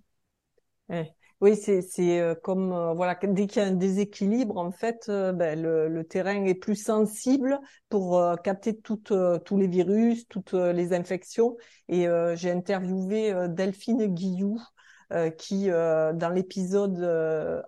Oui, 1.41 1.57
c'est 1.57 2.21
euh, 2.21 2.35
comme 2.35 2.71
euh, 2.71 2.93
voilà 2.93 3.15
dès 3.21 3.47
qu'il 3.47 3.61
y 3.61 3.65
a 3.65 3.67
un 3.67 3.73
déséquilibre 3.73 4.57
en 4.57 4.71
fait, 4.71 5.07
euh, 5.09 5.33
ben, 5.33 5.61
le, 5.61 6.03
terrain 6.05 6.45
est 6.45 6.55
plus 6.55 6.75
sensible 6.75 7.59
pour 7.89 8.21
capter 8.43 8.79
toutes 8.79 9.13
tous 9.45 9.57
les 9.57 9.67
virus, 9.67 10.27
toutes 10.27 10.53
les 10.53 10.93
infections. 10.93 11.57
Et 11.89 12.07
j'ai 12.35 12.51
interviewé 12.51 13.33
Delphine 13.49 14.07
Guillou 14.07 14.59
qui 15.37 15.67
dans 15.67 16.31
l'épisode 16.33 16.97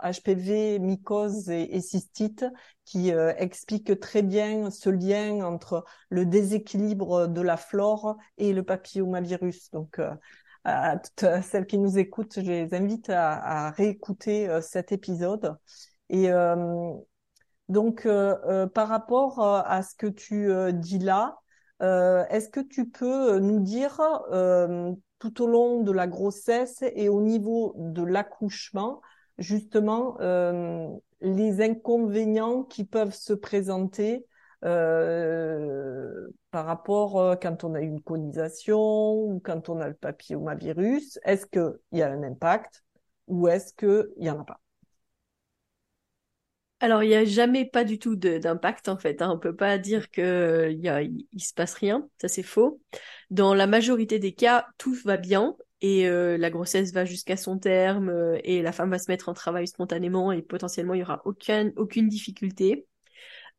HPV, 0.01 0.79
mycose 0.79 1.49
et, 1.49 1.79
cystite, 1.81 2.45
qui 2.85 3.09
explique 3.09 3.99
très 3.99 4.23
bien 4.23 4.71
ce 4.71 4.89
lien 4.89 5.45
entre 5.45 5.85
le 6.09 6.25
déséquilibre 6.25 7.27
de 7.27 7.41
la 7.41 7.57
flore 7.57 8.17
et 8.37 8.51
le 8.53 8.63
papillomavirus. 8.63 9.69
Donc 9.71 9.99
à 10.65 10.97
toutes 10.97 11.43
celles 11.43 11.67
qui 11.67 11.77
nous 11.77 11.97
écoutent, 11.97 12.39
je 12.41 12.51
les 12.51 12.73
invite 12.73 13.09
à, 13.09 13.69
réécouter 13.71 14.49
euh, 14.49 14.61
cet 14.61 14.91
épisode. 14.91 15.55
Et 16.09 16.31
euh, 16.31 16.91
donc, 17.69 18.05
euh, 18.05 18.67
par 18.67 18.87
rapport 18.89 19.39
à 19.41 19.81
ce 19.83 19.95
que 19.95 20.07
tu 20.07 20.51
dis 20.73 20.99
là, 20.99 21.37
est-ce 21.79 22.49
que 22.49 22.59
tu 22.59 22.89
peux 22.89 23.39
nous 23.39 23.59
dire 23.59 23.99
tout 25.19 25.41
au 25.41 25.47
long 25.47 25.81
de 25.81 25.91
la 25.91 26.07
grossesse 26.07 26.83
et 26.95 27.09
au 27.09 27.21
niveau 27.21 27.73
de 27.77 28.03
l'accouchement, 28.03 29.01
justement, 29.37 30.17
les 31.21 31.61
inconvénients 31.61 32.63
qui 32.63 32.85
peuvent 32.85 33.15
se 33.15 33.33
présenter 33.33 34.25
euh, 34.65 36.27
par 36.49 36.65
rapport 36.65 37.19
euh, 37.19 37.35
quand 37.35 37.63
on 37.63 37.75
a 37.75 37.81
une 37.81 38.01
conisation 38.01 38.79
ou 38.79 39.39
quand 39.43 39.69
on 39.69 39.79
a 39.79 39.87
le 39.87 39.93
papillomavirus 39.93 41.19
Est-ce 41.23 41.45
qu'il 41.45 41.77
y 41.91 42.01
a 42.01 42.11
un 42.11 42.23
impact 42.23 42.83
ou 43.27 43.47
est-ce 43.47 43.73
qu'il 43.73 44.09
n'y 44.17 44.29
en 44.29 44.39
a 44.41 44.43
pas? 44.43 44.59
Alors, 46.79 47.03
il 47.03 47.09
n'y 47.09 47.15
a 47.15 47.25
jamais 47.25 47.65
pas 47.65 47.83
du 47.83 47.99
tout 47.99 48.15
d'impact 48.15 48.89
en 48.89 48.97
fait. 48.97 49.21
Hein. 49.21 49.31
On 49.31 49.39
peut 49.39 49.55
pas 49.55 49.77
dire 49.77 50.11
que 50.11 50.69
il, 50.71 50.85
y 50.85 51.25
il 51.31 51.43
se 51.43 51.53
passe 51.53 51.73
rien, 51.73 52.07
ça 52.19 52.27
c'est 52.27 52.43
faux. 52.43 52.81
Dans 53.29 53.53
la 53.53 53.65
majorité 53.67 54.19
des 54.19 54.33
cas, 54.33 54.67
tout 54.77 54.93
va 55.05 55.17
bien 55.17 55.55
et 55.81 56.07
euh, 56.07 56.37
la 56.37 56.49
grossesse 56.49 56.91
va 56.91 57.05
jusqu'à 57.05 57.37
son 57.37 57.59
terme 57.59 58.37
et 58.43 58.61
la 58.61 58.71
femme 58.71 58.89
va 58.89 58.99
se 58.99 59.09
mettre 59.09 59.29
en 59.29 59.33
travail 59.33 59.67
spontanément 59.67 60.31
et 60.31 60.41
potentiellement 60.41 60.93
il 60.95 60.99
y 60.99 61.03
aura 61.03 61.21
aucun, 61.25 61.71
aucune 61.77 62.09
difficulté. 62.09 62.87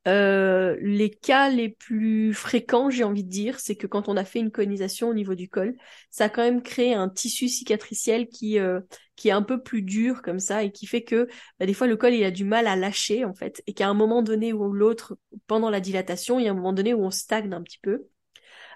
Euh, 0.07 0.77
les 0.81 1.11
cas 1.11 1.49
les 1.49 1.69
plus 1.69 2.33
fréquents, 2.33 2.91
j'ai 2.91 3.03
envie 3.03 3.25
de 3.25 3.29
dire, 3.29 3.59
c'est 3.59 3.75
que 3.75 3.89
quand 3.89 4.09
on 4.09 4.17
a 4.17 4.25
fait 4.25 4.39
une 4.39 4.53
conisation 4.53 5.09
au 5.09 5.15
niveau 5.15 5.35
du 5.35 5.49
col, 5.49 5.75
ça 6.11 6.27
a 6.27 6.29
quand 6.29 6.43
même 6.43 6.63
créé 6.63 6.95
un 6.95 7.09
tissu 7.09 7.49
cicatriciel 7.49 8.29
qui 8.29 8.59
euh, 8.61 8.81
qui 9.17 9.29
est 9.29 9.33
un 9.33 9.43
peu 9.43 9.63
plus 9.63 9.83
dur 9.83 10.23
comme 10.23 10.39
ça 10.39 10.63
et 10.63 10.71
qui 10.71 10.87
fait 10.87 11.03
que 11.03 11.27
bah, 11.59 11.67
des 11.67 11.75
fois 11.75 11.89
le 11.89 11.97
col 11.97 12.15
il 12.15 12.23
a 12.23 12.31
du 12.31 12.45
mal 12.45 12.67
à 12.69 12.77
lâcher 12.77 13.25
en 13.25 13.35
fait 13.35 13.63
et 13.67 13.73
qu'à 13.75 13.89
un 13.89 13.95
moment 13.95 14.23
donné 14.23 14.53
ou 14.53 14.73
l'autre 14.73 15.19
pendant 15.49 15.71
la 15.71 15.81
dilatation, 15.81 16.39
il 16.39 16.45
y 16.45 16.49
a 16.49 16.53
un 16.53 16.55
moment 16.55 16.73
donné 16.73 16.95
où 16.95 17.03
on 17.03 17.11
stagne 17.11 17.53
un 17.53 17.63
petit 17.63 17.81
peu. 17.83 18.07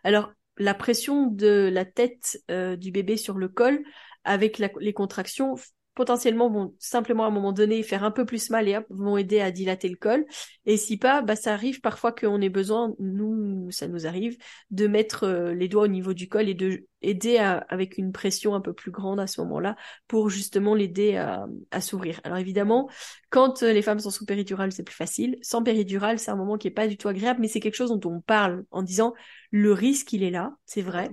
Alors 0.02 0.32
la 0.56 0.74
pression 0.74 1.26
de 1.26 1.70
la 1.72 1.84
tête 1.84 2.42
euh, 2.50 2.76
du 2.76 2.90
bébé 2.90 3.16
sur 3.16 3.38
le 3.38 3.48
col 3.48 3.84
avec 4.24 4.58
les 4.58 4.92
contractions 4.92 5.54
potentiellement 6.00 6.48
vont 6.48 6.74
simplement 6.78 7.24
à 7.24 7.26
un 7.26 7.30
moment 7.30 7.52
donné 7.52 7.82
faire 7.82 8.04
un 8.04 8.10
peu 8.10 8.24
plus 8.24 8.48
mal 8.48 8.66
et 8.68 8.78
vont 8.88 9.18
aider 9.18 9.38
à 9.40 9.50
dilater 9.50 9.86
le 9.86 9.96
col. 9.96 10.24
Et 10.64 10.78
si 10.78 10.96
pas, 10.96 11.20
bah 11.20 11.36
ça 11.36 11.52
arrive 11.52 11.82
parfois 11.82 12.10
qu'on 12.10 12.40
ait 12.40 12.48
besoin, 12.48 12.94
nous 12.98 13.70
ça 13.70 13.86
nous 13.86 14.06
arrive, 14.06 14.38
de 14.70 14.86
mettre 14.86 15.24
euh, 15.24 15.52
les 15.52 15.68
doigts 15.68 15.82
au 15.82 15.88
niveau 15.88 16.14
du 16.14 16.26
col 16.26 16.48
et 16.48 16.54
de 16.54 16.86
aider 17.02 17.36
avec 17.36 17.98
une 17.98 18.12
pression 18.12 18.54
un 18.54 18.62
peu 18.62 18.72
plus 18.72 18.90
grande 18.90 19.20
à 19.20 19.26
ce 19.26 19.42
moment-là 19.42 19.76
pour 20.08 20.30
justement 20.30 20.74
l'aider 20.74 21.16
à, 21.16 21.46
à 21.70 21.82
s'ouvrir. 21.82 22.18
Alors 22.24 22.38
évidemment, 22.38 22.88
quand 23.28 23.62
euh, 23.62 23.74
les 23.74 23.82
femmes 23.82 23.98
sont 23.98 24.10
sous 24.10 24.24
péridurale, 24.24 24.72
c'est 24.72 24.84
plus 24.84 24.94
facile. 24.94 25.36
Sans 25.42 25.62
péridurale, 25.62 26.18
c'est 26.18 26.30
un 26.30 26.36
moment 26.36 26.56
qui 26.56 26.68
est 26.68 26.70
pas 26.70 26.88
du 26.88 26.96
tout 26.96 27.08
agréable, 27.08 27.40
mais 27.42 27.48
c'est 27.48 27.60
quelque 27.60 27.76
chose 27.76 27.90
dont 27.90 28.10
on 28.10 28.22
parle 28.22 28.64
en 28.70 28.82
disant 28.82 29.12
le 29.50 29.74
risque 29.74 30.14
il 30.14 30.22
est 30.22 30.30
là, 30.30 30.54
c'est 30.64 30.82
vrai. 30.82 31.10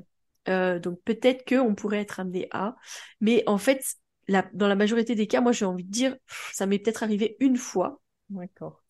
Euh, 0.48 0.80
donc 0.80 1.02
peut-être 1.04 1.44
qu'on 1.46 1.76
pourrait 1.76 2.00
être 2.00 2.22
amené 2.22 2.48
à, 2.52 2.78
mais 3.20 3.44
en 3.48 3.58
fait 3.58 3.84
dans 4.54 4.68
la 4.68 4.76
majorité 4.76 5.16
des 5.16 5.28
cas, 5.28 5.42
moi 5.42 5.52
j'ai 5.52 5.66
envie 5.66 5.84
de 5.84 5.92
dire, 5.92 6.16
ça 6.54 6.66
m'est 6.66 6.80
peut-être 6.80 7.04
arrivé 7.04 7.38
une 7.40 7.58
fois. 7.58 8.02
D'accord. 8.30 8.82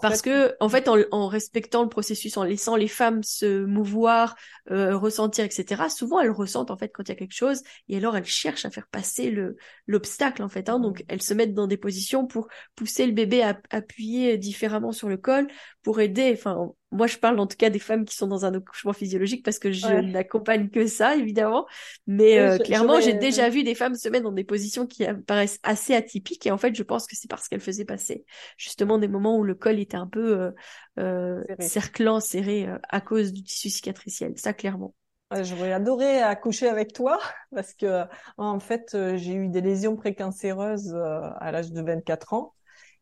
Parce 0.00 0.22
que, 0.22 0.54
en 0.60 0.68
fait, 0.68 0.88
en, 0.88 1.26
respectant 1.26 1.82
le 1.82 1.88
processus, 1.88 2.36
en 2.36 2.44
laissant 2.44 2.76
les 2.76 2.88
femmes 2.88 3.22
se 3.22 3.64
mouvoir, 3.64 4.36
euh, 4.70 4.96
ressentir, 4.96 5.44
etc., 5.44 5.88
souvent 5.88 6.20
elles 6.20 6.30
ressentent 6.30 6.70
en 6.70 6.76
fait 6.76 6.90
quand 6.90 7.02
il 7.02 7.08
y 7.08 7.12
a 7.12 7.16
quelque 7.16 7.34
chose, 7.34 7.62
et 7.88 7.96
alors 7.96 8.16
elles 8.16 8.24
cherchent 8.24 8.64
à 8.64 8.70
faire 8.70 8.86
passer 8.86 9.30
le 9.30 9.56
l'obstacle 9.86 10.42
en 10.42 10.48
fait. 10.48 10.68
Hein, 10.68 10.78
donc 10.78 11.04
elles 11.08 11.22
se 11.22 11.34
mettent 11.34 11.54
dans 11.54 11.66
des 11.66 11.76
positions 11.76 12.26
pour 12.26 12.48
pousser 12.76 13.06
le 13.06 13.12
bébé 13.12 13.42
à 13.42 13.60
appuyer 13.70 14.38
différemment 14.38 14.92
sur 14.92 15.08
le 15.08 15.16
col, 15.16 15.48
pour 15.82 16.00
aider. 16.00 16.32
Enfin, 16.32 16.72
moi 16.92 17.06
je 17.06 17.18
parle 17.18 17.38
en 17.38 17.46
tout 17.46 17.56
cas 17.56 17.70
des 17.70 17.78
femmes 17.78 18.04
qui 18.04 18.16
sont 18.16 18.26
dans 18.26 18.44
un 18.44 18.54
accouchement 18.54 18.92
physiologique 18.92 19.44
parce 19.44 19.58
que 19.58 19.70
je 19.70 19.86
n'accompagne 19.86 20.70
que 20.70 20.86
ça 20.86 21.16
évidemment. 21.16 21.66
Mais 22.06 22.38
euh, 22.38 22.58
clairement 22.58 23.00
j'ai 23.00 23.14
déjà 23.14 23.48
vu 23.48 23.62
des 23.62 23.74
femmes 23.74 23.94
se 23.94 24.08
mettre 24.08 24.24
dans 24.24 24.32
des 24.32 24.44
positions 24.44 24.86
qui 24.86 25.04
paraissent 25.26 25.60
assez 25.62 25.94
atypiques 25.94 26.46
et 26.46 26.50
en 26.50 26.58
fait 26.58 26.74
je 26.74 26.82
pense 26.82 27.06
que 27.06 27.16
c'est 27.16 27.28
parce 27.28 27.48
qu'elles 27.48 27.60
faisaient 27.60 27.84
passer 27.84 28.24
justement 28.56 28.98
des 28.98 29.08
moments 29.08 29.36
où 29.36 29.44
le 29.44 29.54
col 29.54 29.78
était 29.78 29.96
un 29.96 30.06
peu 30.06 30.38
euh, 30.38 30.50
euh 30.98 31.44
cerclant 31.60 32.20
serré 32.20 32.66
euh, 32.66 32.78
à 32.88 33.00
cause 33.00 33.32
du 33.32 33.42
tissu 33.42 33.70
cicatriciel 33.70 34.32
ça 34.36 34.52
clairement. 34.52 34.94
J'aurais 35.42 35.72
adoré 35.72 36.20
accoucher 36.20 36.68
avec 36.68 36.92
toi 36.92 37.20
parce 37.54 37.72
que 37.72 38.02
en 38.36 38.58
fait 38.58 38.96
j'ai 39.14 39.34
eu 39.34 39.48
des 39.48 39.60
lésions 39.60 39.94
précancéreuses 39.94 40.92
à 40.92 41.52
l'âge 41.52 41.70
de 41.70 41.80
24 41.80 42.32
ans 42.32 42.54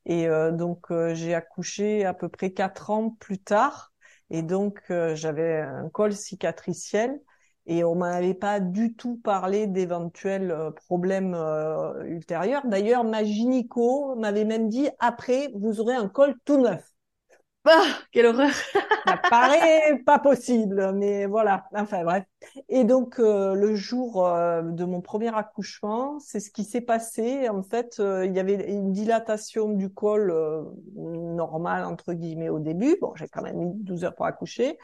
et 0.08 0.26
euh, 0.26 0.50
donc 0.50 0.90
euh, 0.90 1.14
j'ai 1.14 1.34
accouché 1.34 2.04
à 2.04 2.14
peu 2.14 2.28
près 2.28 2.50
quatre 2.52 2.90
ans 2.90 3.10
plus 3.20 3.38
tard. 3.38 3.92
Et 4.30 4.42
donc 4.42 4.80
euh, 4.90 5.14
j'avais 5.14 5.60
un 5.60 5.88
col 5.90 6.12
cicatriciel 6.14 7.20
et 7.66 7.84
on 7.84 7.94
m'avait 7.94 8.34
pas 8.34 8.60
du 8.60 8.94
tout 8.96 9.18
parlé 9.18 9.66
d'éventuels 9.66 10.54
problèmes 10.74 11.36
ultérieurs. 12.06 12.66
D'ailleurs, 12.66 13.04
ma 13.04 13.24
gynéco 13.24 14.16
m'avait 14.16 14.46
même 14.46 14.68
dit 14.70 14.88
après 14.98 15.50
vous 15.54 15.80
aurez 15.80 15.94
un 15.94 16.08
col 16.08 16.34
tout 16.46 16.58
neuf. 16.58 16.82
Ah, 17.70 17.84
quelle 18.12 18.24
horreur 18.24 18.50
Ça 19.06 19.18
paraît 19.28 19.98
pas 20.06 20.18
possible, 20.18 20.92
mais 20.94 21.26
voilà. 21.26 21.66
Enfin 21.74 22.02
bref. 22.02 22.24
Et 22.70 22.84
donc 22.84 23.18
euh, 23.18 23.54
le 23.54 23.74
jour 23.74 24.26
euh, 24.26 24.62
de 24.62 24.86
mon 24.86 25.02
premier 25.02 25.36
accouchement, 25.36 26.18
c'est 26.18 26.40
ce 26.40 26.50
qui 26.50 26.64
s'est 26.64 26.80
passé. 26.80 27.46
En 27.50 27.62
fait, 27.62 28.00
euh, 28.00 28.24
il 28.24 28.34
y 28.34 28.40
avait 28.40 28.72
une 28.72 28.92
dilatation 28.92 29.68
du 29.68 29.90
col 29.90 30.34
normale 30.96 31.84
entre 31.84 32.14
guillemets 32.14 32.48
au 32.48 32.58
début. 32.58 32.96
Bon, 33.02 33.14
j'ai 33.16 33.28
quand 33.28 33.42
même 33.42 33.58
mis 33.58 33.74
12 33.74 34.04
heures 34.04 34.14
pour 34.14 34.24
accoucher. 34.24 34.78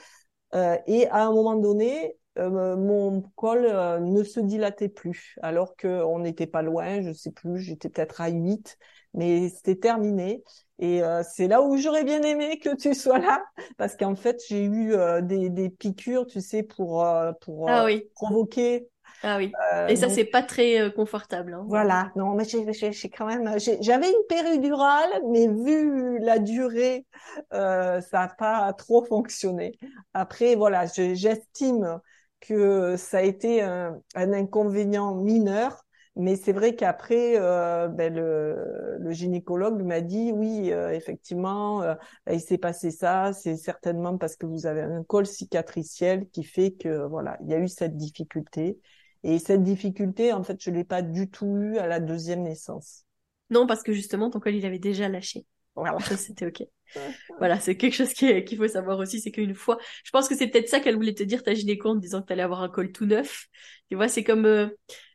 et 0.52 1.08
à 1.08 1.24
un 1.24 1.32
moment 1.32 1.56
donné, 1.56 2.18
mon 2.36 3.22
col 3.34 3.62
ne 3.62 4.22
se 4.24 4.40
dilatait 4.40 4.88
plus, 4.90 5.38
alors 5.42 5.74
qu'on 5.76 6.18
n'était 6.18 6.46
pas 6.46 6.62
loin, 6.62 7.00
je 7.00 7.12
sais 7.12 7.32
plus, 7.32 7.60
j'étais 7.60 7.88
peut-être 7.88 8.20
à 8.20 8.28
8, 8.28 8.76
mais 9.14 9.48
c'était 9.48 9.76
terminé. 9.76 10.42
Et 10.78 11.02
euh, 11.02 11.22
c'est 11.22 11.46
là 11.48 11.62
où 11.62 11.76
j'aurais 11.76 12.04
bien 12.04 12.22
aimé 12.22 12.58
que 12.58 12.74
tu 12.74 12.94
sois 12.94 13.18
là, 13.18 13.42
parce 13.76 13.96
qu'en 13.96 14.16
fait, 14.16 14.42
j'ai 14.48 14.64
eu 14.64 14.94
des, 15.22 15.48
des, 15.48 15.70
piqûres, 15.70 16.26
tu 16.26 16.40
sais, 16.40 16.62
pour, 16.62 17.06
pour 17.40 17.70
ah 17.70 17.84
oui. 17.84 18.04
provoquer 18.14 18.88
ah 19.26 19.38
oui. 19.38 19.52
Euh, 19.72 19.86
et 19.86 19.96
ça, 19.96 20.10
c'est 20.10 20.26
pas 20.26 20.42
très 20.42 20.80
euh, 20.80 20.90
confortable. 20.90 21.54
Hein. 21.54 21.64
Voilà. 21.66 22.12
Non, 22.14 22.34
mais 22.34 22.44
j'ai 22.44 23.08
quand 23.08 23.24
même, 23.24 23.58
j'avais 23.80 24.08
une 24.08 24.26
péridurale, 24.28 25.10
mais 25.30 25.48
vu 25.48 26.18
la 26.18 26.38
durée, 26.38 27.06
euh, 27.54 28.02
ça 28.02 28.20
n'a 28.20 28.28
pas 28.28 28.72
trop 28.74 29.02
fonctionné. 29.04 29.78
Après, 30.12 30.56
voilà, 30.56 30.84
j'estime 30.86 32.00
que 32.40 32.96
ça 32.98 33.18
a 33.18 33.22
été 33.22 33.62
un, 33.62 34.02
inconvénient 34.14 35.14
mineur. 35.14 35.83
Mais 36.16 36.36
c'est 36.36 36.52
vrai 36.52 36.76
qu'après, 36.76 37.38
ben 37.38 38.14
le, 38.14 38.96
le, 39.00 39.10
gynécologue 39.10 39.82
m'a 39.82 40.00
dit 40.00 40.30
oui, 40.32 40.70
effectivement, 40.70 41.82
il 42.30 42.40
s'est 42.40 42.58
passé 42.58 42.92
ça. 42.92 43.32
C'est 43.32 43.56
certainement 43.56 44.16
parce 44.16 44.36
que 44.36 44.46
vous 44.46 44.66
avez 44.66 44.82
un 44.82 45.02
col 45.02 45.26
cicatriciel 45.26 46.28
qui 46.30 46.44
fait 46.44 46.70
que 46.70 47.06
voilà, 47.06 47.36
il 47.42 47.50
y 47.50 47.54
a 47.54 47.58
eu 47.58 47.66
cette 47.66 47.96
difficulté. 47.96 48.78
Et 49.24 49.38
cette 49.38 49.62
difficulté, 49.62 50.32
en 50.32 50.44
fait, 50.44 50.62
je 50.62 50.70
l'ai 50.70 50.84
pas 50.84 51.00
du 51.00 51.30
tout 51.30 51.56
eu 51.56 51.78
à 51.78 51.86
la 51.86 51.98
deuxième 51.98 52.42
naissance. 52.42 53.04
Non, 53.48 53.66
parce 53.66 53.82
que 53.82 53.92
justement, 53.92 54.30
ton 54.30 54.38
col, 54.38 54.54
il 54.54 54.66
avait 54.66 54.78
déjà 54.78 55.08
lâché. 55.08 55.46
Voilà. 55.74 55.98
c'était 56.00 56.46
ok. 56.46 56.62
voilà, 57.38 57.58
c'est 57.58 57.76
quelque 57.76 57.94
chose 57.94 58.12
qu'il 58.12 58.56
faut 58.56 58.68
savoir 58.68 58.98
aussi, 58.98 59.20
c'est 59.20 59.30
qu'une 59.30 59.54
fois, 59.54 59.78
je 60.04 60.10
pense 60.10 60.28
que 60.28 60.36
c'est 60.36 60.46
peut-être 60.46 60.68
ça 60.68 60.78
qu'elle 60.78 60.96
voulait 60.96 61.14
te 61.14 61.22
dire, 61.22 61.42
ta 61.42 61.54
gynéco, 61.54 61.88
en 61.88 61.94
disant 61.94 62.20
que 62.20 62.26
tu 62.26 62.32
allais 62.34 62.42
avoir 62.42 62.62
un 62.62 62.68
col 62.68 62.92
tout 62.92 63.06
neuf. 63.06 63.46
Tu 63.88 63.96
vois, 63.96 64.08
c'est 64.08 64.24
comme, 64.24 64.44
euh, 64.44 64.68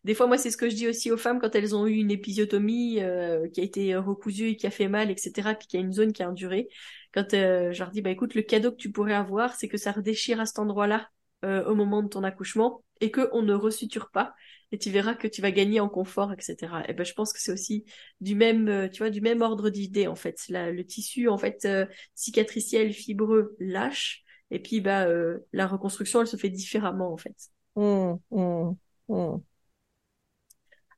des 0.09 0.15
fois, 0.15 0.27
moi, 0.27 0.37
c'est 0.37 0.51
ce 0.51 0.57
que 0.57 0.69
je 0.69 0.75
dis 0.75 0.87
aussi 0.87 1.11
aux 1.11 1.17
femmes 1.17 1.39
quand 1.39 1.53
elles 1.55 1.75
ont 1.75 1.87
eu 1.87 1.93
une 1.93 2.11
épisiotomie 2.11 3.01
euh, 3.01 3.47
qui 3.49 3.61
a 3.61 3.63
été 3.63 3.95
recousue 3.95 4.49
et 4.49 4.55
qui 4.57 4.67
a 4.67 4.71
fait 4.71 4.87
mal, 4.87 5.11
etc., 5.11 5.55
puis 5.55 5.67
qu'il 5.67 5.79
y 5.79 5.83
a 5.83 5.85
une 5.85 5.93
zone 5.93 6.13
qui 6.13 6.23
a 6.23 6.29
enduré. 6.29 6.67
Quand 7.13 7.33
euh, 7.33 7.71
je 7.71 7.79
leur 7.79 7.91
dis, 7.91 8.01
bah 8.01 8.09
écoute, 8.09 8.35
le 8.35 8.41
cadeau 8.41 8.71
que 8.71 8.77
tu 8.77 8.91
pourrais 8.91 9.13
avoir, 9.13 9.55
c'est 9.55 9.67
que 9.67 9.77
ça 9.77 9.91
redéchire 9.91 10.39
à 10.39 10.45
cet 10.45 10.59
endroit-là 10.59 11.09
au 11.41 11.73
moment 11.73 12.03
de 12.03 12.09
ton 12.09 12.25
accouchement 12.25 12.83
et 12.99 13.11
qu'on 13.11 13.41
ne 13.41 13.53
resuture 13.53 14.09
pas 14.09 14.35
et 14.71 14.77
tu 14.77 14.91
verras 14.91 15.15
que 15.15 15.27
tu 15.27 15.41
vas 15.41 15.51
gagner 15.51 15.79
en 15.79 15.89
confort, 15.89 16.31
etc. 16.33 16.83
Et 16.87 16.93
ben 16.93 17.03
je 17.03 17.13
pense 17.13 17.33
que 17.33 17.39
c'est 17.41 17.51
aussi 17.51 17.85
du 18.21 18.35
même, 18.35 18.67
euh, 18.67 18.87
tu 18.87 18.99
vois, 18.99 19.09
du 19.09 19.21
même 19.21 19.41
ordre 19.41 19.69
d'idée 19.69 20.07
en 20.07 20.15
fait. 20.15 20.37
le 20.49 20.83
tissu 20.83 21.27
en 21.27 21.37
fait 21.37 21.65
euh, 21.65 21.85
cicatriciel 22.15 22.93
fibreux 22.93 23.55
lâche 23.59 24.23
et 24.51 24.59
puis 24.59 24.81
bah 24.81 25.05
euh, 25.07 25.39
la 25.53 25.67
reconstruction 25.67 26.21
elle 26.21 26.27
se 26.27 26.37
fait 26.37 26.49
différemment 26.49 27.11
en 27.13 27.17
fait. 27.17 27.35
Mmh, 27.75 28.13
mmh, 28.31 28.71
mmh. 29.09 29.37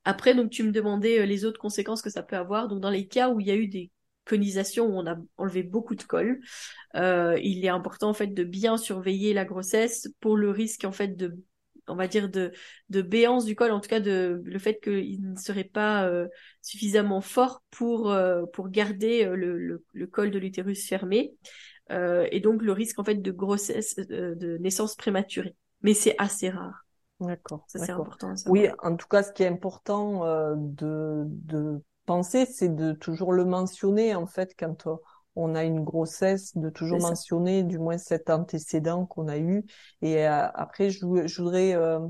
Après 0.04 0.34
donc 0.34 0.50
tu 0.50 0.62
me 0.64 0.72
demandais 0.72 1.26
les 1.26 1.44
autres 1.44 1.60
conséquences 1.60 2.02
que 2.02 2.10
ça 2.10 2.22
peut 2.22 2.36
avoir. 2.36 2.68
Donc 2.68 2.80
dans 2.80 2.90
les 2.90 3.06
cas 3.06 3.30
où 3.30 3.40
il 3.40 3.46
y 3.46 3.50
a 3.50 3.56
eu 3.56 3.68
des 3.68 3.90
conisations 4.24 4.86
où 4.86 4.98
on 4.98 5.06
a 5.06 5.16
enlevé 5.36 5.62
beaucoup 5.62 5.94
de 5.94 6.02
colle, 6.02 6.40
il 6.94 7.64
est 7.64 7.68
important 7.68 8.10
en 8.10 8.14
fait 8.14 8.28
de 8.28 8.44
bien 8.44 8.76
surveiller 8.76 9.34
la 9.34 9.44
grossesse 9.44 10.08
pour 10.20 10.36
le 10.36 10.50
risque 10.50 10.84
en 10.84 10.92
fait 10.92 11.16
de 11.16 11.36
on 11.88 11.96
va 11.96 12.08
dire 12.08 12.28
de, 12.28 12.52
de 12.90 13.02
béance 13.02 13.44
du 13.44 13.54
col, 13.54 13.70
en 13.70 13.80
tout 13.80 13.88
cas 13.88 14.00
de 14.00 14.40
le 14.44 14.58
fait 14.58 14.80
qu'il 14.80 15.30
ne 15.32 15.36
serait 15.36 15.64
pas 15.64 16.06
euh, 16.06 16.28
suffisamment 16.60 17.20
fort 17.20 17.62
pour 17.70 18.10
euh, 18.10 18.44
pour 18.52 18.68
garder 18.68 19.24
euh, 19.24 19.34
le, 19.34 19.84
le, 19.92 20.06
col 20.06 20.30
de 20.30 20.38
l'utérus 20.38 20.86
fermé 20.88 21.34
et 21.90 22.40
donc 22.40 22.62
le 22.62 22.72
risque 22.72 22.98
en 22.98 23.04
fait 23.04 23.16
de 23.16 23.30
grossesse 23.30 23.96
de 23.96 24.56
naissance 24.58 24.94
prématurée. 24.94 25.54
Mais 25.82 25.92
c'est 25.92 26.14
assez 26.16 26.48
rare. 26.48 26.81
D'accord. 27.26 27.64
Ça 27.68 27.78
c'est 27.78 27.92
important. 27.92 28.34
Oui, 28.46 28.68
en 28.82 28.96
tout 28.96 29.08
cas, 29.08 29.22
ce 29.22 29.32
qui 29.32 29.42
est 29.42 29.48
important 29.48 30.54
de 30.56 31.24
de 31.26 31.82
penser, 32.06 32.46
c'est 32.46 32.74
de 32.74 32.92
toujours 32.92 33.32
le 33.32 33.44
mentionner 33.44 34.14
en 34.14 34.26
fait 34.26 34.54
quand 34.58 34.86
on 35.36 35.54
a 35.54 35.64
une 35.64 35.82
grossesse, 35.82 36.56
de 36.56 36.68
toujours 36.68 37.00
mentionner 37.00 37.62
du 37.62 37.78
moins 37.78 37.98
cet 37.98 38.30
antécédent 38.30 39.06
qu'on 39.06 39.28
a 39.28 39.38
eu. 39.38 39.64
Et 40.02 40.26
euh, 40.26 40.46
après, 40.54 40.90
je, 40.90 41.04
voudrais 41.04 41.74
euh, 41.74 42.00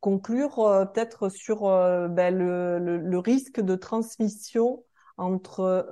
conclure 0.00 0.58
euh, 0.60 0.84
peut-être 0.84 1.28
sur 1.28 1.62
ben, 1.62 2.36
le, 2.36 3.18
risque 3.18 3.60
de 3.60 3.76
transmission 3.76 4.84
entre 5.16 5.88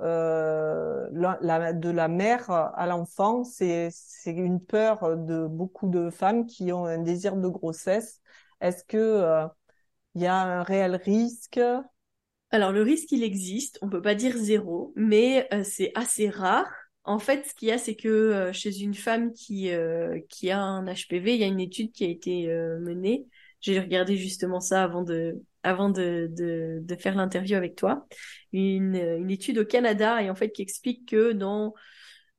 la, 1.13 1.73
de 1.73 1.89
la 1.89 2.07
mère 2.07 2.49
à 2.49 2.85
l'enfant. 2.87 3.43
C'est 3.43 3.91
une 4.25 4.61
peur 4.61 5.17
de 5.17 5.47
beaucoup 5.47 5.87
de 5.87 6.09
femmes 6.09 6.45
qui 6.45 6.71
ont 6.71 6.85
un 6.85 6.99
désir 6.99 7.35
de 7.35 7.47
grossesse. 7.47 8.21
Est-ce 8.61 8.83
que 8.85 9.47
il 10.15 10.21
y 10.23 10.25
a 10.27 10.35
un 10.35 10.63
réel 10.63 10.95
risque? 10.95 11.59
Alors 12.51 12.71
le 12.71 12.81
risque, 12.81 13.11
il 13.11 13.23
existe, 13.23 13.77
on 13.81 13.89
peut 13.89 14.01
pas 14.01 14.15
dire 14.15 14.35
zéro, 14.37 14.93
mais 14.95 15.47
euh, 15.53 15.63
c'est 15.63 15.91
assez 15.95 16.29
rare. 16.29 16.67
En 17.03 17.19
fait, 17.19 17.45
ce 17.45 17.53
qu'il 17.53 17.69
y 17.69 17.71
a, 17.71 17.77
c'est 17.77 17.95
que 17.95 18.07
euh, 18.07 18.53
chez 18.53 18.81
une 18.81 18.93
femme 18.93 19.33
qui, 19.33 19.71
euh, 19.71 20.19
qui 20.29 20.49
a 20.51 20.61
un 20.61 20.87
HPV, 20.87 21.35
il 21.35 21.39
y 21.41 21.43
a 21.43 21.47
une 21.47 21.59
étude 21.59 21.91
qui 21.91 22.05
a 22.05 22.09
été 22.09 22.47
menée. 22.81 23.25
J'ai 23.61 23.79
regardé 23.79 24.15
justement 24.17 24.59
ça 24.59 24.83
avant 24.83 25.03
de, 25.03 25.41
avant 25.63 25.89
de, 25.89 26.29
de 26.31 26.95
faire 26.95 27.15
l'interview 27.15 27.55
avec 27.55 27.75
toi. 27.75 28.07
Une, 28.53 28.95
une 28.95 29.31
étude 29.31 29.57
au 29.59 29.65
Canada 29.65 30.21
et 30.21 30.29
en 30.29 30.35
fait 30.35 30.51
qui 30.51 30.61
explique 30.61 31.09
que 31.09 31.31
dans 31.33 31.73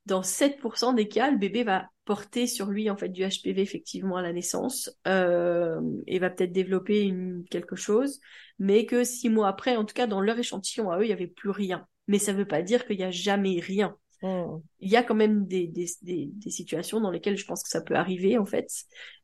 dans 0.09 0.23
7% 0.23 0.95
des 0.95 1.07
cas, 1.07 1.31
le 1.31 1.37
bébé 1.37 1.63
va 1.63 1.89
porter 2.05 2.47
sur 2.47 2.67
lui 2.67 2.89
en 2.89 2.97
fait 2.97 3.11
du 3.11 3.23
HPV 3.23 3.61
effectivement 3.61 4.17
à 4.17 4.23
la 4.23 4.33
naissance 4.33 4.91
euh, 5.07 5.81
et 6.07 6.19
va 6.19 6.31
peut-être 6.31 6.53
développer 6.53 7.03
une, 7.03 7.45
quelque 7.51 7.77
chose, 7.77 8.19
mais 8.59 8.87
que 8.87 9.05
six 9.05 9.29
mois 9.29 9.49
après, 9.49 9.77
en 9.77 9.85
tout 9.85 9.95
cas 9.95 10.07
dans 10.07 10.23
leur 10.23 10.39
échantillon 10.39 10.91
à 10.91 10.99
eux, 10.99 11.05
il 11.05 11.11
y 11.11 11.13
avait 11.13 11.27
plus 11.27 11.51
rien. 11.51 11.87
Mais 12.07 12.19
ça 12.19 12.33
ne 12.33 12.39
veut 12.39 12.49
pas 12.49 12.63
dire 12.63 12.87
qu'il 12.87 12.99
y 12.99 13.05
a 13.05 13.11
jamais 13.11 13.61
rien. 13.61 13.95
Hmm. 14.23 14.61
Il 14.81 14.91
y 14.91 14.97
a 14.97 15.03
quand 15.03 15.15
même 15.15 15.47
des, 15.47 15.69
des, 15.69 15.87
des, 16.03 16.51
situations 16.51 17.01
dans 17.01 17.11
lesquelles 17.11 17.37
je 17.37 17.45
pense 17.45 17.63
que 17.63 17.69
ça 17.69 17.83
peut 17.83 17.95
arriver 17.95 18.37
en 18.37 18.47
fait, 18.47 18.69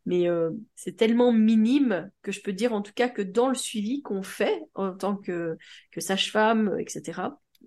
mais 0.07 0.29
euh, 0.29 0.51
c'est 0.77 0.97
tellement 0.97 1.33
minime 1.33 2.11
que 2.23 2.31
je 2.31 2.42
peux 2.42 2.53
dire 2.53 2.75
en 2.75 2.83
tout 2.83 2.92
cas 2.94 3.09
que 3.09 3.23
dans 3.23 3.49
le 3.49 3.57
suivi 3.57 4.03
qu'on 4.03 4.23
fait 4.23 4.62
en 4.75 4.92
tant 4.92 5.16
que, 5.16 5.57
que 5.90 6.01
sage-femme, 6.01 6.77
etc., 6.79 7.23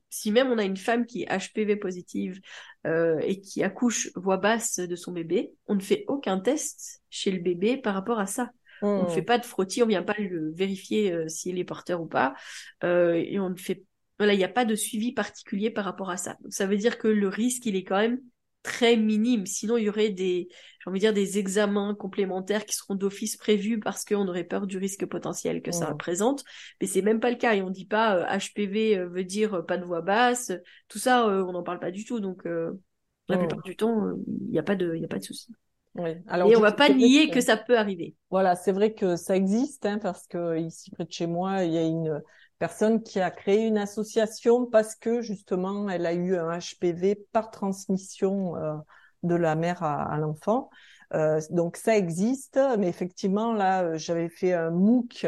si 0.10 0.32
même 0.32 0.52
on 0.52 0.58
a 0.58 0.64
une 0.64 0.78
femme 0.78 1.06
qui 1.06 1.24
est 1.24 1.28
HPV 1.28 1.76
positive 1.76 2.40
euh, 2.86 3.20
et 3.20 3.40
qui 3.40 3.64
accouche 3.64 4.10
voix 4.16 4.38
basse 4.38 4.80
de 4.80 4.96
son 4.96 5.12
bébé, 5.12 5.52
on 5.68 5.76
ne 5.76 5.82
fait 5.82 6.06
aucun 6.08 6.40
test 6.40 7.02
chez 7.10 7.32
le 7.32 7.40
bébé 7.40 7.78
par 7.78 7.94
rapport 7.94 8.20
à 8.20 8.26
ça. 8.26 8.50
On 8.82 9.04
ne 9.04 9.08
hmm. 9.08 9.10
fait 9.10 9.22
pas 9.24 9.40
de 9.40 9.46
frottis, 9.46 9.82
on 9.82 9.88
vient 9.88 10.04
pas 10.04 10.16
le 10.20 10.52
vérifier 10.54 11.12
euh, 11.12 11.28
s'il 11.28 11.58
est 11.58 11.64
porteur 11.64 12.02
ou 12.02 12.06
pas, 12.06 12.36
euh, 12.84 13.14
et 13.14 13.40
on 13.40 13.50
ne 13.50 13.56
fait 13.56 13.84
voilà, 14.20 14.34
il 14.34 14.38
n'y 14.38 14.44
a 14.44 14.50
pas 14.50 14.66
de 14.66 14.74
suivi 14.74 15.12
particulier 15.12 15.70
par 15.70 15.86
rapport 15.86 16.10
à 16.10 16.18
ça. 16.18 16.38
Donc 16.42 16.52
ça 16.52 16.66
veut 16.66 16.78
dire 16.78 16.98
que 16.98 17.08
le 17.08 17.28
risque, 17.28 17.66
il 17.68 17.76
est 17.76 17.84
quand 17.84 18.00
même 18.00 18.20
très 18.68 18.98
minime. 18.98 19.46
Sinon, 19.46 19.78
il 19.78 19.86
y 19.86 19.90
aurait 19.90 20.10
des, 20.10 20.50
j'ai 20.52 20.90
envie 20.90 21.00
de 21.00 21.06
dire, 21.06 21.14
des 21.14 21.40
examens 21.40 21.96
complémentaires 21.96 22.66
qui 22.66 22.76
seront 22.76 22.96
d'office 22.96 23.38
prévus 23.38 23.80
parce 23.80 24.04
qu'on 24.04 24.28
aurait 24.28 24.44
peur 24.44 24.68
du 24.68 24.78
risque 24.78 25.06
potentiel 25.06 25.62
que 25.62 25.72
ça 25.72 25.88
représente. 25.88 26.44
Mais 26.82 26.88
c'est 26.88 27.02
même 27.02 27.22
pas 27.22 27.32
le 27.32 27.38
cas. 27.38 27.56
Et 27.56 27.62
on 27.62 27.70
dit 27.70 27.86
pas 27.86 28.28
HPV 28.38 28.98
euh, 28.98 29.06
euh, 29.06 29.08
veut 29.08 29.24
dire 29.24 29.54
euh, 29.56 29.62
pas 29.62 29.78
de 29.78 29.86
voix 29.86 30.02
basse. 30.02 30.52
Tout 30.90 31.00
ça, 31.00 31.26
on 31.28 31.54
n'en 31.54 31.64
parle 31.64 31.80
pas 31.80 31.92
du 31.92 32.04
tout. 32.04 32.20
Donc, 32.20 32.46
la 32.46 33.38
plupart 33.38 33.62
du 33.62 33.78
temps, 33.78 34.12
il 34.28 34.52
n'y 34.52 34.60
a 34.60 34.64
pas 34.64 34.76
de, 34.76 34.96
il 34.96 35.04
a 35.04 35.08
pas 35.08 35.20
de 35.20 35.24
souci. 35.24 35.54
Oui. 35.96 36.12
Alors, 36.28 36.52
et 36.52 36.56
on 36.56 36.62
va 36.62 36.74
pas 36.74 36.90
nier 36.90 37.30
que... 37.30 37.42
ça 37.42 37.58
peut 37.58 37.78
arriver. 37.78 38.16
Voilà, 38.30 38.56
c'est 38.56 38.74
vrai 38.74 38.94
que 38.94 39.16
ça 39.16 39.36
existe, 39.36 39.86
hein, 39.86 39.98
parce 39.98 40.28
que 40.28 40.60
ici 40.60 40.92
près 40.92 41.06
de 41.06 41.12
chez 41.12 41.26
moi, 41.26 41.64
il 41.64 41.74
y 41.74 41.78
a 41.78 41.84
une 41.84 42.22
personne 42.60 43.04
qui 43.04 43.20
a 43.20 43.32
créé 43.32 43.66
une 43.66 43.78
association 43.78 44.66
parce 44.66 44.96
que 44.96 45.22
justement 45.22 45.90
elle 45.90 46.06
a 46.06 46.14
eu 46.14 46.36
un 46.36 46.58
HPV 46.58 47.28
par 47.32 47.52
transmission 47.52 48.56
euh, 48.56 48.76
de 49.24 49.36
la 49.36 49.56
mère 49.56 49.84
à, 49.84 50.18
l'enfant. 50.18 50.70
Euh, 51.14 51.40
donc 51.52 51.78
ça 51.78 51.96
existe, 51.96 52.60
mais 52.78 52.88
effectivement 52.88 53.54
là 53.54 53.84
euh, 53.84 53.98
j'avais 53.98 54.30
fait 54.30 54.54
un 54.54 54.72
MOOC 54.72 55.28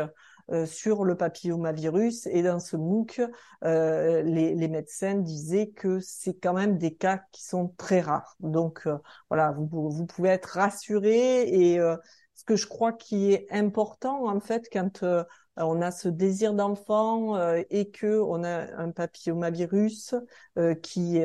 sur 0.65 1.05
le 1.05 1.15
papillomavirus 1.15 2.25
et 2.25 2.41
dans 2.41 2.59
ce 2.59 2.75
MOOC 2.75 3.21
les, 3.61 4.55
les, 4.55 4.67
médecins 4.67 5.13
disaient 5.13 5.67
que 5.67 5.99
c'est 5.99 6.33
quand 6.33 6.53
même 6.53 6.79
des 6.79 6.95
cas 6.95 7.21
qui 7.31 7.43
sont 7.43 7.67
très 7.77 8.01
rares. 8.01 8.35
Donc 8.39 8.87
voilà, 9.29 9.51
vous, 9.51 9.91
vous, 9.91 10.05
pouvez 10.07 10.29
être 10.29 10.47
rassurés 10.47 11.43
et 11.43 11.79
ce 12.39 12.45
que 12.45 12.55
je 12.55 12.67
crois 12.67 12.93
qui 12.93 13.33
est 13.33 13.47
important 13.51 14.25
en 14.29 14.39
fait 14.39 14.69
quand 14.71 15.03
euh, 15.03 15.25
on 15.57 15.81
a 15.81 15.91
ce 15.91 16.07
désir 16.07 16.53
d'enfant 16.53 17.35
euh, 17.35 17.61
et 17.69 17.89
que 17.89 18.21
on 18.21 18.45
a 18.45 18.81
un 18.81 18.91
papillomavirus 18.91 20.15
euh, 20.57 20.73
qui 20.73 21.19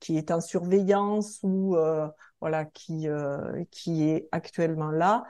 qui 0.00 0.16
est 0.16 0.30
en 0.30 0.40
surveillance 0.40 1.40
ou 1.42 1.76
voilà 2.40 2.64
qui 2.64 3.06
qui 3.70 4.04
est 4.04 4.28
actuellement 4.32 4.90
là, 4.90 5.24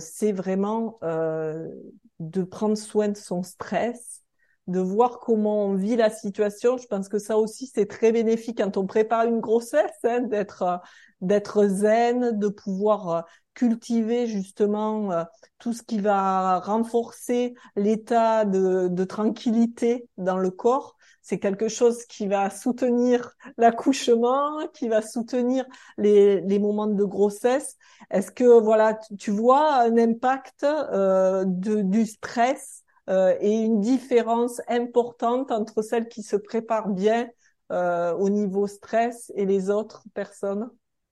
c'est 0.00 0.32
vraiment 0.32 0.98
de 1.02 2.42
prendre 2.42 2.76
soin 2.76 3.08
de 3.08 3.16
son 3.16 3.42
stress, 3.42 4.22
de 4.66 4.80
voir 4.80 5.18
comment 5.20 5.66
on 5.66 5.74
vit 5.74 5.96
la 5.96 6.10
situation. 6.10 6.78
Je 6.78 6.86
pense 6.86 7.08
que 7.08 7.18
ça 7.18 7.38
aussi 7.38 7.70
c'est 7.72 7.86
très 7.86 8.12
bénéfique 8.12 8.58
quand 8.58 8.76
on 8.76 8.86
prépare 8.86 9.26
une 9.26 9.40
grossesse, 9.40 9.92
hein, 10.04 10.20
d'être 10.20 10.80
d'être 11.20 11.66
zen, 11.66 12.38
de 12.38 12.48
pouvoir 12.48 13.26
cultiver 13.58 14.28
justement 14.28 15.10
euh, 15.10 15.24
tout 15.58 15.72
ce 15.72 15.82
qui 15.82 15.98
va 15.98 16.60
renforcer 16.60 17.54
l'état 17.74 18.44
de, 18.44 18.86
de 18.86 19.04
tranquillité 19.04 20.08
dans 20.16 20.38
le 20.38 20.52
corps. 20.52 20.96
C'est 21.22 21.40
quelque 21.40 21.68
chose 21.68 22.04
qui 22.06 22.28
va 22.28 22.50
soutenir 22.50 23.32
l'accouchement, 23.56 24.66
qui 24.72 24.88
va 24.88 25.02
soutenir 25.02 25.66
les, 25.98 26.40
les 26.40 26.58
moments 26.60 26.86
de 26.86 27.04
grossesse. 27.04 27.76
Est-ce 28.10 28.30
que 28.30 28.60
voilà, 28.60 28.96
tu, 29.18 29.32
vois 29.32 29.74
un 29.82 29.98
impact 29.98 30.62
euh, 30.62 31.44
de, 31.44 31.82
du 31.82 32.06
stress 32.06 32.84
euh, 33.10 33.34
et 33.40 33.60
une 33.60 33.80
différence 33.80 34.62
importante 34.68 35.50
entre 35.50 35.82
celles 35.82 36.08
qui 36.08 36.22
se 36.22 36.36
préparent 36.36 36.90
bien 36.90 37.28
euh, 37.72 38.12
au 38.14 38.28
niveau 38.28 38.68
stress 38.68 39.32
et 39.34 39.46
les 39.46 39.68
autres 39.68 40.04
personnes? 40.14 40.70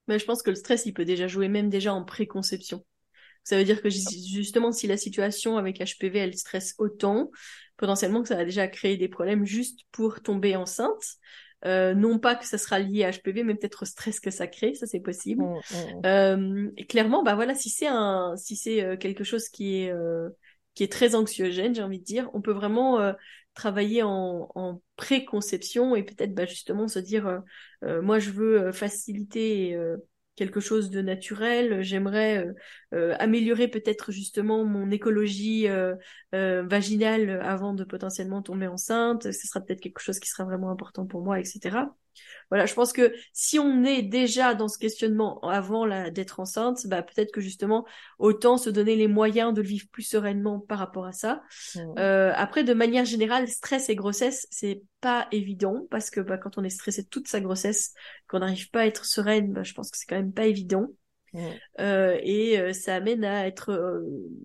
Mais 0.09 0.19
je 0.19 0.25
pense 0.25 0.43
que 0.43 0.51
le 0.51 0.57
stress, 0.57 0.87
il 0.87 0.93
peut 0.93 1.05
déjà 1.05 1.27
jouer 1.27 1.49
même 1.49 1.69
déjà 1.69 1.93
en 1.93 2.05
préconception. 2.05 2.85
Ça 3.45 3.57
veut 3.57 3.65
dire 3.65 3.81
que 3.81 3.89
justement, 3.89 4.73
si 4.73 4.87
la 4.87 4.97
situation 4.97 5.57
avec 5.57 5.79
HPV, 5.79 6.19
elle 6.19 6.37
stresse 6.37 6.75
autant, 6.79 7.31
potentiellement 7.77 8.23
que 8.23 8.29
ça 8.29 8.37
va 8.37 8.45
déjà 8.45 8.67
créer 8.67 8.97
des 8.97 9.09
problèmes 9.09 9.45
juste 9.45 9.81
pour 9.93 10.21
tomber 10.21 10.57
enceinte. 10.57 11.05
Euh, 11.65 11.95
non 11.95 12.19
pas 12.19 12.35
que 12.35 12.45
ça 12.45 12.59
sera 12.59 12.79
lié 12.79 13.05
à 13.05 13.11
HPV, 13.11 13.43
mais 13.43 13.55
peut-être 13.55 13.83
au 13.83 13.87
stress 13.87 14.21
que 14.21 14.31
ça 14.31 14.47
crée, 14.47 14.75
ça 14.75 14.87
c'est 14.87 15.01
possible. 15.01 15.43
Mmh, 15.43 15.57
mmh. 15.57 16.07
Euh, 16.07 16.71
et 16.77 16.87
clairement, 16.87 17.23
bah 17.23 17.35
voilà, 17.35 17.55
si 17.55 17.71
c'est 17.71 17.87
un, 17.87 18.35
si 18.37 18.57
c'est 18.57 18.83
euh, 18.83 18.97
quelque 18.97 19.25
chose 19.25 19.49
qui 19.49 19.83
est 19.83 19.91
euh, 19.91 20.29
qui 20.75 20.85
est 20.85 20.93
très 20.93 21.15
anxiogène, 21.15 21.75
j'ai 21.75 21.83
envie 21.83 21.99
de 21.99 22.05
dire, 22.05 22.31
on 22.35 22.43
peut 22.43 22.53
vraiment 22.53 23.01
euh, 23.01 23.13
travailler 23.57 24.03
en, 24.05 24.81
préconception 24.97 25.97
et 25.97 26.03
peut-être 26.03 26.35
bah, 26.35 26.47
justement 26.47 26.89
se 26.89 26.99
dire, 26.99 27.43
moi 27.83 28.19
je 28.19 28.31
veux 28.31 28.73
faciliter 28.73 29.77
quelque 30.37 30.61
chose 30.61 30.91
de 30.91 31.03
naturel. 31.03 31.83
J'aimerais 31.83 32.47
euh, 32.47 32.47
euh, 32.47 32.55
améliorer 33.19 33.69
peut-être 33.69 34.13
justement 34.13 34.65
mon 34.65 34.91
écologie 34.91 35.69
euh, 35.69 35.95
vaginale 36.33 37.41
avant 37.43 37.75
de 37.75 37.85
potentiellement 37.85 38.43
tomber 38.43 38.67
enceinte. 38.67 39.25
Ce 39.33 39.47
sera 39.47 39.61
peut-être 39.61 39.81
quelque 39.81 40.01
chose 40.01 40.19
qui 40.19 40.29
sera 40.29 40.45
vraiment 40.45 40.71
important 40.71 41.07
pour 41.07 41.23
moi, 41.23 41.39
etc. 41.39 41.89
Voilà, 42.51 42.67
je 42.67 42.75
pense 42.75 42.93
que 42.93 43.13
si 43.33 43.59
on 43.59 43.85
est 43.85 44.03
déjà 44.03 44.55
dans 44.55 44.69
ce 44.69 44.79
questionnement 44.79 45.41
avant 45.41 45.87
d'être 46.11 46.41
enceinte, 46.41 46.87
bah 46.87 47.03
peut-être 47.03 47.33
que 47.33 47.41
justement 47.41 47.87
autant 48.19 48.57
se 48.57 48.71
donner 48.71 48.97
les 48.97 49.09
moyens 49.09 49.53
de 49.53 49.63
le 49.63 49.69
vivre 49.69 49.87
plus 49.91 50.03
sereinement 50.03 50.61
par 50.61 50.79
rapport 50.79 51.07
à 51.07 51.13
ça. 51.13 51.43
Mmh. 51.75 51.81
Euh, 51.99 52.33
après, 52.35 52.65
de 52.65 52.75
manière 52.75 53.05
générale, 53.05 53.49
stress 53.49 53.89
et 53.89 53.97
grossesse, 53.97 54.47
c'est 54.51 54.83
pas 55.01 55.27
évident 55.33 55.87
parce 55.91 56.11
que 56.11 56.21
bah, 56.21 56.39
quand 56.39 56.59
on 56.59 56.65
est 56.65 56.71
stressé 56.71 57.05
toute 57.05 57.29
sa 57.29 57.41
grossesse, 57.41 57.93
qu'on 58.29 58.41
n'arrive 58.41 58.71
pas 58.71 58.81
à 58.81 58.87
être 58.87 59.05
sereine, 59.05 59.53
bah, 59.53 59.63
je 59.63 59.75
pense 59.75 59.91
que 59.91 59.99
c'est 59.99 60.07
quand 60.07 60.17
même 60.17 60.33
pas 60.33 60.47
évident. 60.47 60.89
Euh, 61.79 62.19
et 62.23 62.59
euh, 62.59 62.73
ça 62.73 62.97
amène 62.97 63.25
à 63.25 63.47
être 63.47 63.71
euh, 63.71 64.03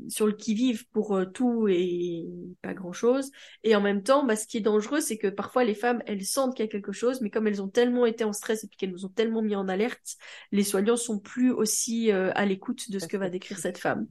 sur 0.09 0.27
le 0.27 0.33
qui-vive 0.33 0.87
pour 0.89 1.19
tout 1.33 1.67
et 1.67 2.25
pas 2.61 2.73
grand-chose. 2.73 3.31
Et 3.63 3.75
en 3.75 3.81
même 3.81 4.03
temps, 4.03 4.25
bah, 4.25 4.35
ce 4.35 4.47
qui 4.47 4.57
est 4.57 4.61
dangereux, 4.61 5.01
c'est 5.01 5.17
que 5.17 5.27
parfois 5.27 5.63
les 5.63 5.75
femmes, 5.75 6.01
elles 6.05 6.25
sentent 6.25 6.55
qu'il 6.55 6.65
y 6.65 6.67
a 6.67 6.71
quelque 6.71 6.91
chose, 6.91 7.21
mais 7.21 7.29
comme 7.29 7.47
elles 7.47 7.61
ont 7.61 7.69
tellement 7.69 8.05
été 8.05 8.23
en 8.23 8.33
stress 8.33 8.63
et 8.63 8.67
puis 8.67 8.77
qu'elles 8.77 8.91
nous 8.91 9.05
ont 9.05 9.09
tellement 9.09 9.41
mis 9.41 9.55
en 9.55 9.67
alerte, 9.67 10.17
les 10.51 10.63
soignants 10.63 10.97
sont 10.97 11.19
plus 11.19 11.51
aussi 11.51 12.11
à 12.11 12.45
l'écoute 12.45 12.91
de 12.91 12.99
ce 12.99 13.07
que 13.07 13.17
va 13.17 13.29
décrire 13.29 13.59
cette 13.59 13.77
femme. 13.77 14.07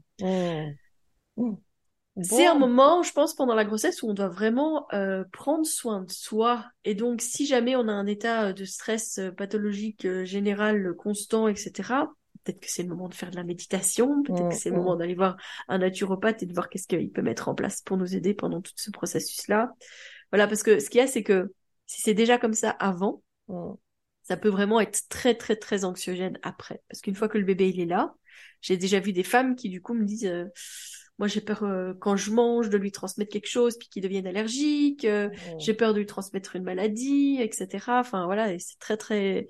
C'est 2.23 2.47
un 2.47 2.59
moment, 2.59 3.03
je 3.03 3.13
pense, 3.13 3.35
pendant 3.35 3.55
la 3.55 3.65
grossesse 3.65 4.03
où 4.03 4.11
on 4.11 4.15
doit 4.15 4.29
vraiment 4.29 4.87
prendre 5.33 5.67
soin 5.67 6.03
de 6.03 6.11
soi. 6.11 6.65
Et 6.85 6.95
donc, 6.95 7.21
si 7.21 7.47
jamais 7.47 7.77
on 7.77 7.89
a 7.89 7.93
un 7.93 8.07
état 8.07 8.53
de 8.53 8.65
stress 8.65 9.21
pathologique 9.37 10.07
général 10.25 10.95
constant, 10.97 11.49
etc., 11.49 12.05
peut-être 12.43 12.61
que 12.61 12.71
c'est 12.71 12.83
le 12.83 12.89
moment 12.89 13.09
de 13.09 13.15
faire 13.15 13.31
de 13.31 13.37
la 13.37 13.45
méditation, 13.45 14.23
peut-être 14.23 14.49
que 14.49 14.55
c'est 14.55 14.71
le 14.71 14.77
moment 14.77 14.97
d'aller 14.97 15.15
voir 15.15 15.37
un 15.69 15.79
naturopathe 15.79 16.43
et 16.43 16.47
de 16.47 16.53
voir 16.53 16.69
qu'est-ce 16.69 16.87
qu'il 16.87 17.11
peut 17.11 17.23
mettre 17.23 17.49
en 17.49 17.55
place 17.55 17.83
pour 17.83 17.97
nous 17.97 18.15
aider 18.15 18.35
pendant 18.35 18.61
tout 18.61 18.73
ce 18.77 18.91
processus-là. 18.91 19.73
Voilà, 20.33 20.47
parce 20.47 20.63
que 20.63 20.79
ce 20.79 20.91
qu'il 20.91 21.01
y 21.01 21.05
a, 21.05 21.07
c'est 21.07 21.23
que 21.23 21.53
si 21.87 22.01
c'est 22.03 22.15
déjà 22.15 22.39
comme 22.39 22.55
ça 22.55 22.71
avant, 22.71 23.23
ça 24.23 24.37
peut 24.37 24.49
vraiment 24.49 24.81
être 24.81 25.09
très, 25.09 25.35
très, 25.35 25.57
très 25.57 25.85
anxiogène 25.85 26.39
après. 26.43 26.83
Parce 26.89 27.01
qu'une 27.01 27.17
fois 27.17 27.29
que 27.29 27.39
le 27.39 27.45
bébé, 27.45 27.69
il 27.69 27.81
est 27.81 27.87
là, 27.87 28.15
j'ai 28.61 28.77
déjà 28.77 29.01
vu 29.01 29.13
des 29.13 29.25
femmes 29.25 29.57
qui, 29.57 29.69
du 29.69 29.83
coup, 29.83 29.95
me 29.95 30.05
disent... 30.05 30.27
Euh, 30.27 30.47
moi, 31.21 31.29
j'ai 31.29 31.43
peur 31.43 31.65
euh, 31.65 31.93
quand 32.01 32.17
je 32.17 32.31
mange 32.31 32.71
de 32.71 32.79
lui 32.79 32.93
transmettre 32.93 33.31
quelque 33.31 33.47
chose 33.47 33.77
puis 33.77 33.89
qu'il 33.89 34.03
devienne 34.03 34.27
allergique. 34.27 35.05
Euh, 35.05 35.29
j'ai 35.59 35.75
peur 35.75 35.93
de 35.93 35.99
lui 35.99 36.07
transmettre 36.07 36.57
une 36.57 36.63
maladie, 36.63 37.37
etc. 37.43 38.01
Enfin 38.01 38.25
voilà, 38.25 38.59
c'est 38.59 38.79
très 38.79 38.97
très 38.97 39.47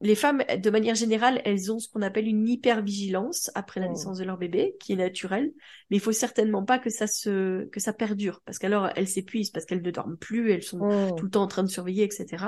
les 0.00 0.14
femmes, 0.14 0.42
de 0.58 0.70
manière 0.70 0.94
générale, 0.94 1.40
elles 1.44 1.72
ont 1.72 1.78
ce 1.78 1.88
qu'on 1.88 2.02
appelle 2.02 2.28
une 2.28 2.46
hypervigilance 2.46 3.50
après 3.54 3.80
la 3.80 3.86
oh. 3.86 3.90
naissance 3.90 4.18
de 4.18 4.24
leur 4.24 4.36
bébé, 4.36 4.76
qui 4.80 4.92
est 4.92 4.96
naturelle, 4.96 5.52
mais 5.90 5.96
il 5.96 6.00
faut 6.00 6.12
certainement 6.12 6.64
pas 6.64 6.78
que 6.78 6.90
ça 6.90 7.06
se, 7.06 7.64
que 7.66 7.80
ça 7.80 7.92
perdure, 7.92 8.42
parce 8.44 8.58
qu'alors 8.58 8.90
elles 8.94 9.08
s'épuisent, 9.08 9.50
parce 9.50 9.64
qu'elles 9.64 9.82
ne 9.82 9.90
dorment 9.90 10.18
plus, 10.18 10.52
elles 10.52 10.62
sont 10.62 10.80
oh. 10.80 11.14
tout 11.16 11.24
le 11.24 11.30
temps 11.30 11.42
en 11.42 11.46
train 11.46 11.62
de 11.62 11.70
surveiller, 11.70 12.04
etc. 12.04 12.46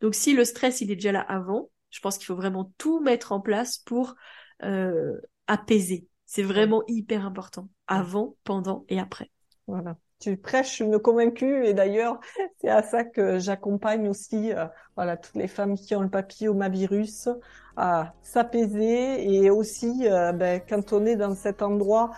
Donc 0.00 0.14
si 0.14 0.34
le 0.34 0.44
stress 0.44 0.80
il 0.82 0.90
est 0.90 0.96
déjà 0.96 1.12
là 1.12 1.20
avant, 1.20 1.70
je 1.90 2.00
pense 2.00 2.18
qu'il 2.18 2.26
faut 2.26 2.36
vraiment 2.36 2.72
tout 2.76 3.00
mettre 3.00 3.32
en 3.32 3.40
place 3.40 3.78
pour 3.78 4.14
euh, 4.62 5.18
apaiser. 5.46 6.06
C'est 6.26 6.42
vraiment 6.42 6.82
hyper 6.86 7.24
important, 7.24 7.70
avant, 7.86 8.36
pendant 8.44 8.84
et 8.88 8.98
après. 8.98 9.30
Voilà 9.66 9.96
tu 10.24 10.36
prêches 10.36 10.80
une 10.80 10.98
convaincue 10.98 11.66
et 11.66 11.74
d'ailleurs 11.74 12.18
c'est 12.60 12.70
à 12.70 12.82
ça 12.82 13.04
que 13.04 13.38
j'accompagne 13.38 14.08
aussi 14.08 14.52
euh, 14.52 14.64
voilà 14.96 15.16
toutes 15.16 15.36
les 15.36 15.48
femmes 15.48 15.76
qui 15.76 15.94
ont 15.94 16.00
le 16.00 16.08
papillomavirus 16.08 17.28
à 17.76 18.14
s'apaiser. 18.22 19.32
Et 19.32 19.50
aussi 19.50 20.08
euh, 20.08 20.32
ben, 20.32 20.60
quand 20.66 20.92
on 20.92 21.04
est 21.06 21.16
dans 21.16 21.34
cet 21.34 21.62
endroit 21.62 22.12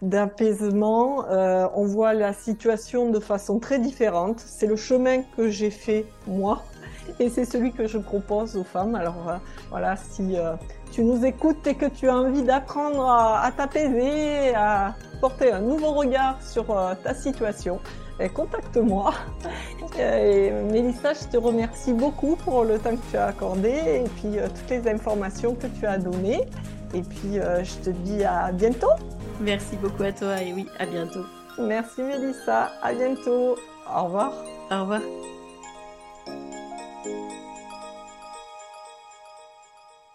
d'apaisement, 0.00 1.28
euh, 1.28 1.68
on 1.74 1.84
voit 1.84 2.12
la 2.12 2.32
situation 2.32 3.10
de 3.10 3.20
façon 3.20 3.60
très 3.60 3.78
différente. 3.78 4.40
C'est 4.40 4.66
le 4.66 4.76
chemin 4.76 5.22
que 5.36 5.48
j'ai 5.48 5.70
fait 5.70 6.06
moi 6.26 6.64
et 7.18 7.28
c'est 7.28 7.44
celui 7.44 7.72
que 7.72 7.86
je 7.86 7.98
propose 7.98 8.56
aux 8.56 8.64
femmes. 8.64 8.94
Alors 8.94 9.40
voilà, 9.70 9.96
si 9.96 10.36
tu 10.92 11.02
nous 11.02 11.24
écoutes 11.24 11.66
et 11.66 11.74
que 11.74 11.86
tu 11.86 12.08
as 12.08 12.16
envie 12.16 12.42
d'apprendre 12.42 13.08
à, 13.08 13.50
t'apaiser, 13.56 14.54
à 14.54 14.94
porter 15.20 15.50
un 15.50 15.60
nouveau 15.60 15.92
regard 15.92 16.40
sur 16.42 16.70
euh, 16.70 16.94
ta 17.02 17.14
situation, 17.14 17.80
eh, 18.20 18.28
contacte-moi. 18.28 19.14
Mélissa, 20.70 21.14
je 21.14 21.28
te 21.28 21.36
remercie 21.38 21.94
beaucoup 21.94 22.36
pour 22.36 22.64
le 22.64 22.78
temps 22.78 22.96
que 22.96 23.10
tu 23.10 23.16
as 23.16 23.26
accordé 23.26 23.70
et 23.70 24.08
puis 24.16 24.38
euh, 24.38 24.48
toutes 24.48 24.70
les 24.70 24.92
informations 24.92 25.54
que 25.54 25.66
tu 25.66 25.86
as 25.86 25.96
données. 25.96 26.42
Et 26.92 27.00
puis 27.00 27.38
euh, 27.38 27.64
je 27.64 27.74
te 27.76 27.90
dis 27.90 28.22
à 28.22 28.52
bientôt. 28.52 28.92
Merci 29.40 29.76
beaucoup 29.76 30.02
à 30.02 30.12
toi 30.12 30.42
et 30.42 30.52
oui, 30.52 30.66
à 30.78 30.84
bientôt. 30.84 31.24
Merci 31.58 32.02
Mélissa, 32.02 32.70
à 32.82 32.92
bientôt. 32.92 33.56
Au 33.94 34.04
revoir. 34.04 34.32
Au 34.70 34.80
revoir. 34.80 35.00